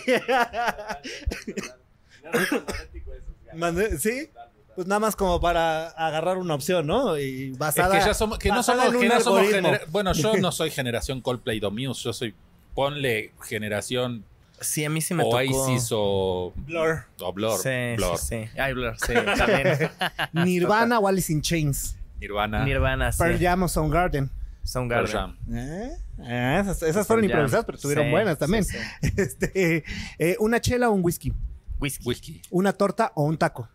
[3.53, 4.29] Mande- ¿Sí?
[4.75, 7.17] Pues nada más como para agarrar una opción, ¿no?
[7.19, 10.71] Y Es basada, que ya somos, que no somos, que no bueno, yo no soy
[10.71, 12.33] generación Coldplay Domuse, yo soy
[12.73, 14.25] ponle generación
[14.63, 15.35] Sí, a mí sí me tocó.
[15.37, 17.03] Oasis o, Blur.
[17.19, 18.59] o Blur, Sí, Blur, sí, sí.
[18.59, 19.89] Ay, Blur, sí, también.
[20.33, 21.95] Nirvana o Alice in Chains.
[22.19, 23.19] Nirvana, Nirvana, sí.
[23.19, 24.27] Pearl Jam o Soundgarden.
[24.27, 25.11] Pearl Soundgarden.
[25.11, 25.37] Jam.
[25.53, 25.91] ¿Eh?
[26.19, 28.63] Ah, esas, esas fueron improvisadas, pero estuvieron Sí, buenas también.
[28.63, 28.77] sí,
[29.17, 29.83] Este,
[30.19, 31.33] eh, una chela o un whisky.
[31.79, 32.03] Whisky.
[32.07, 33.67] Whisky, Una torta o un taco.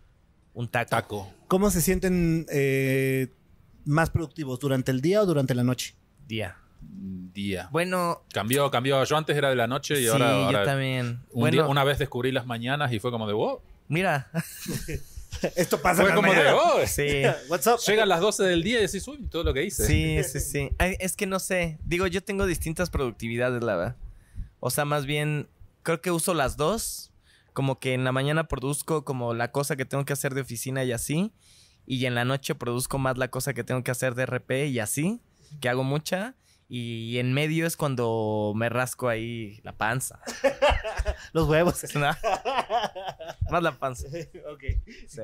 [0.55, 0.89] Un taco.
[0.91, 3.28] taco, ¿Cómo se sienten eh,
[3.84, 4.59] más productivos?
[4.59, 5.95] ¿Durante el día o durante la noche?
[6.26, 6.57] Día.
[6.81, 7.68] Día.
[7.70, 9.03] Bueno, Cambió, cambió.
[9.05, 11.20] Yo antes era de la noche y sí, ahora, ahora yo también.
[11.31, 13.61] un bueno, día- una vez descubrí las mañanas y fue como de wow.
[13.89, 14.31] mira.
[15.55, 16.57] Esto pasa Fue como de mañana.
[16.57, 16.87] oh.
[16.87, 17.22] Sí.
[17.49, 17.79] What's up?
[17.87, 19.87] Llegan las 12 del día y decís, uy, todo lo que hice.
[19.87, 20.70] Sí, sí, sí.
[20.79, 21.79] Ay, Es que no sé.
[21.85, 23.97] Digo, yo tengo distintas productividades, la verdad.
[24.59, 25.49] O sea, más bien,
[25.85, 27.12] creo que uso las dos.
[27.53, 30.83] Como que en la mañana produzco como la cosa que tengo que hacer de oficina
[30.85, 31.31] y así.
[31.87, 34.79] Y en la noche produzco más la cosa que tengo que hacer de RP y
[34.81, 35.20] así.
[35.61, 36.35] Que hago mucha.
[36.70, 40.20] Y en medio es cuando me rasco ahí la panza.
[41.32, 41.82] Los huevos.
[41.94, 42.00] ¿no?
[43.50, 44.06] Más la panza.
[44.52, 44.64] Ok.
[45.06, 45.20] Sí.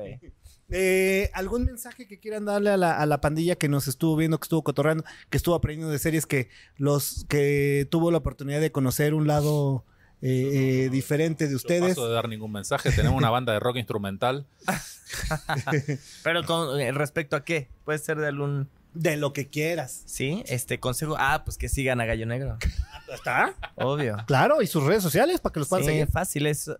[0.69, 4.39] Eh, ¿Algún mensaje que quieran darle a la, a la pandilla que nos estuvo viendo,
[4.39, 8.71] que estuvo cotorreando, que estuvo aprendiendo de series, que los que tuvo la oportunidad de
[8.71, 9.85] conocer un lado
[10.21, 11.89] eh, eh, diferente de No ustedes?
[11.89, 12.91] paso de dar ningún mensaje.
[12.91, 14.47] Tenemos una banda de rock instrumental.
[16.23, 17.69] Pero con eh, respecto a qué?
[17.83, 18.69] Puede ser de algún...
[18.95, 20.03] De lo que quieras.
[20.05, 21.15] Sí, este consejo.
[21.19, 22.57] Ah, pues que sigan a Gallo Negro.
[23.13, 23.53] ¿Está?
[23.75, 24.17] Obvio.
[24.25, 26.07] Claro, y sus redes sociales para que los puedan Sí, seguir.
[26.07, 26.47] fácil.
[26.47, 26.71] Es,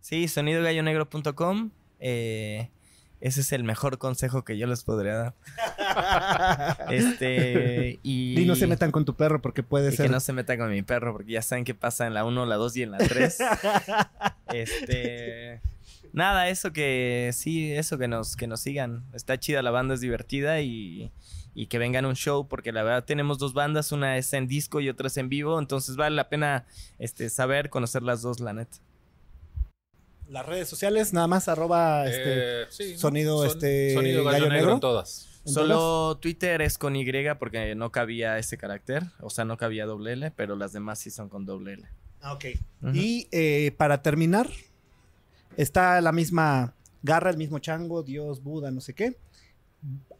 [0.00, 1.70] sí, sonidogallonegro.com.
[2.00, 2.70] Eh,
[3.20, 5.34] ese es el mejor consejo que yo les podría dar.
[6.90, 7.98] Este.
[8.02, 10.06] Y, Y no se metan con tu perro porque puede y ser.
[10.06, 12.46] que no se metan con mi perro, porque ya saben qué pasa en la 1,
[12.46, 13.38] la 2 y en la 3.
[14.52, 15.60] este.
[16.12, 17.30] Nada, eso que.
[17.32, 19.04] Sí, eso que nos, que nos sigan.
[19.12, 21.10] Está chida, la banda es divertida y.
[21.54, 24.48] Y que vengan a un show, porque la verdad tenemos dos bandas, una es en
[24.48, 26.66] disco y otra es en vivo, entonces vale la pena
[26.98, 28.78] este, saber, conocer las dos, la neta.
[30.28, 32.62] Las redes sociales, nada más, arroba este.
[32.62, 34.74] Eh, sonido, este, sonido gallo gallo, negro, negro.
[34.74, 35.28] en todas.
[35.44, 37.04] ¿en Solo Twitter es con Y
[37.38, 41.10] porque no cabía ese carácter, o sea, no cabía doble L, pero las demás sí
[41.10, 41.88] son con doble L.
[42.22, 42.44] Ah, ok.
[42.94, 44.48] Y eh, para terminar,
[45.58, 49.18] está la misma garra, el mismo chango, Dios, Buda, no sé qué.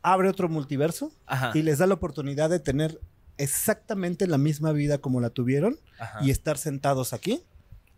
[0.07, 1.51] Abre otro multiverso Ajá.
[1.55, 3.01] y les da la oportunidad de tener
[3.39, 6.19] exactamente la misma vida como la tuvieron ajá.
[6.23, 7.43] y estar sentados aquí.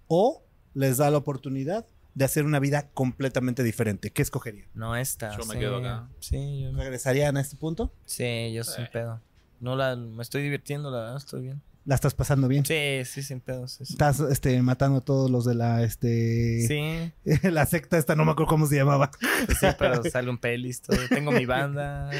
[0.08, 0.42] O
[0.72, 1.84] les da la oportunidad
[2.14, 4.10] de hacer una vida completamente diferente.
[4.10, 4.68] ¿Qué escogerían?
[4.72, 5.36] No esta.
[5.36, 5.58] Yo me sí.
[5.60, 6.08] quedo acá.
[6.20, 7.92] Sí, yo, ¿Regresarían a este punto?
[8.06, 8.90] sí, yo sin Eh.
[8.92, 9.20] pedo.
[9.60, 11.62] No la, me estoy divirtiendo, la verdad, estoy bien.
[11.86, 12.66] ¿La estás pasando bien?
[12.66, 13.68] Sí, sí, sin pedo.
[13.68, 13.92] Sí, sí.
[13.92, 17.12] Estás este, matando a todos los de la este Sí,
[17.48, 19.10] la secta esta, no me acuerdo cómo se llamaba.
[19.46, 20.98] pues sí, pero sale un pelis, todo.
[21.08, 22.10] Tengo mi banda.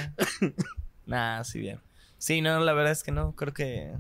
[1.05, 1.81] Nah, sí, bien.
[2.19, 3.93] Sí, no, la verdad es que no, creo que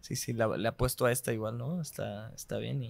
[0.00, 1.80] sí, sí, la- le apuesto a esta igual, ¿no?
[1.82, 2.86] Está, está bien y,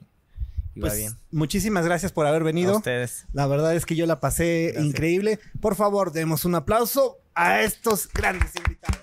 [0.77, 1.13] y va Pues, bien.
[1.33, 2.77] Muchísimas gracias por haber A venido.
[2.77, 3.27] ustedes.
[3.33, 4.85] La verdad es que yo la pasé Gracias.
[4.87, 5.41] increíble.
[5.61, 9.01] Por favor, demos un aplauso a estos grandes invitados.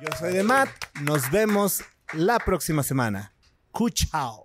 [0.00, 0.68] Yo soy de Matt.
[1.02, 1.82] Nos vemos
[2.12, 3.32] la próxima semana.
[3.72, 4.43] Cuchao.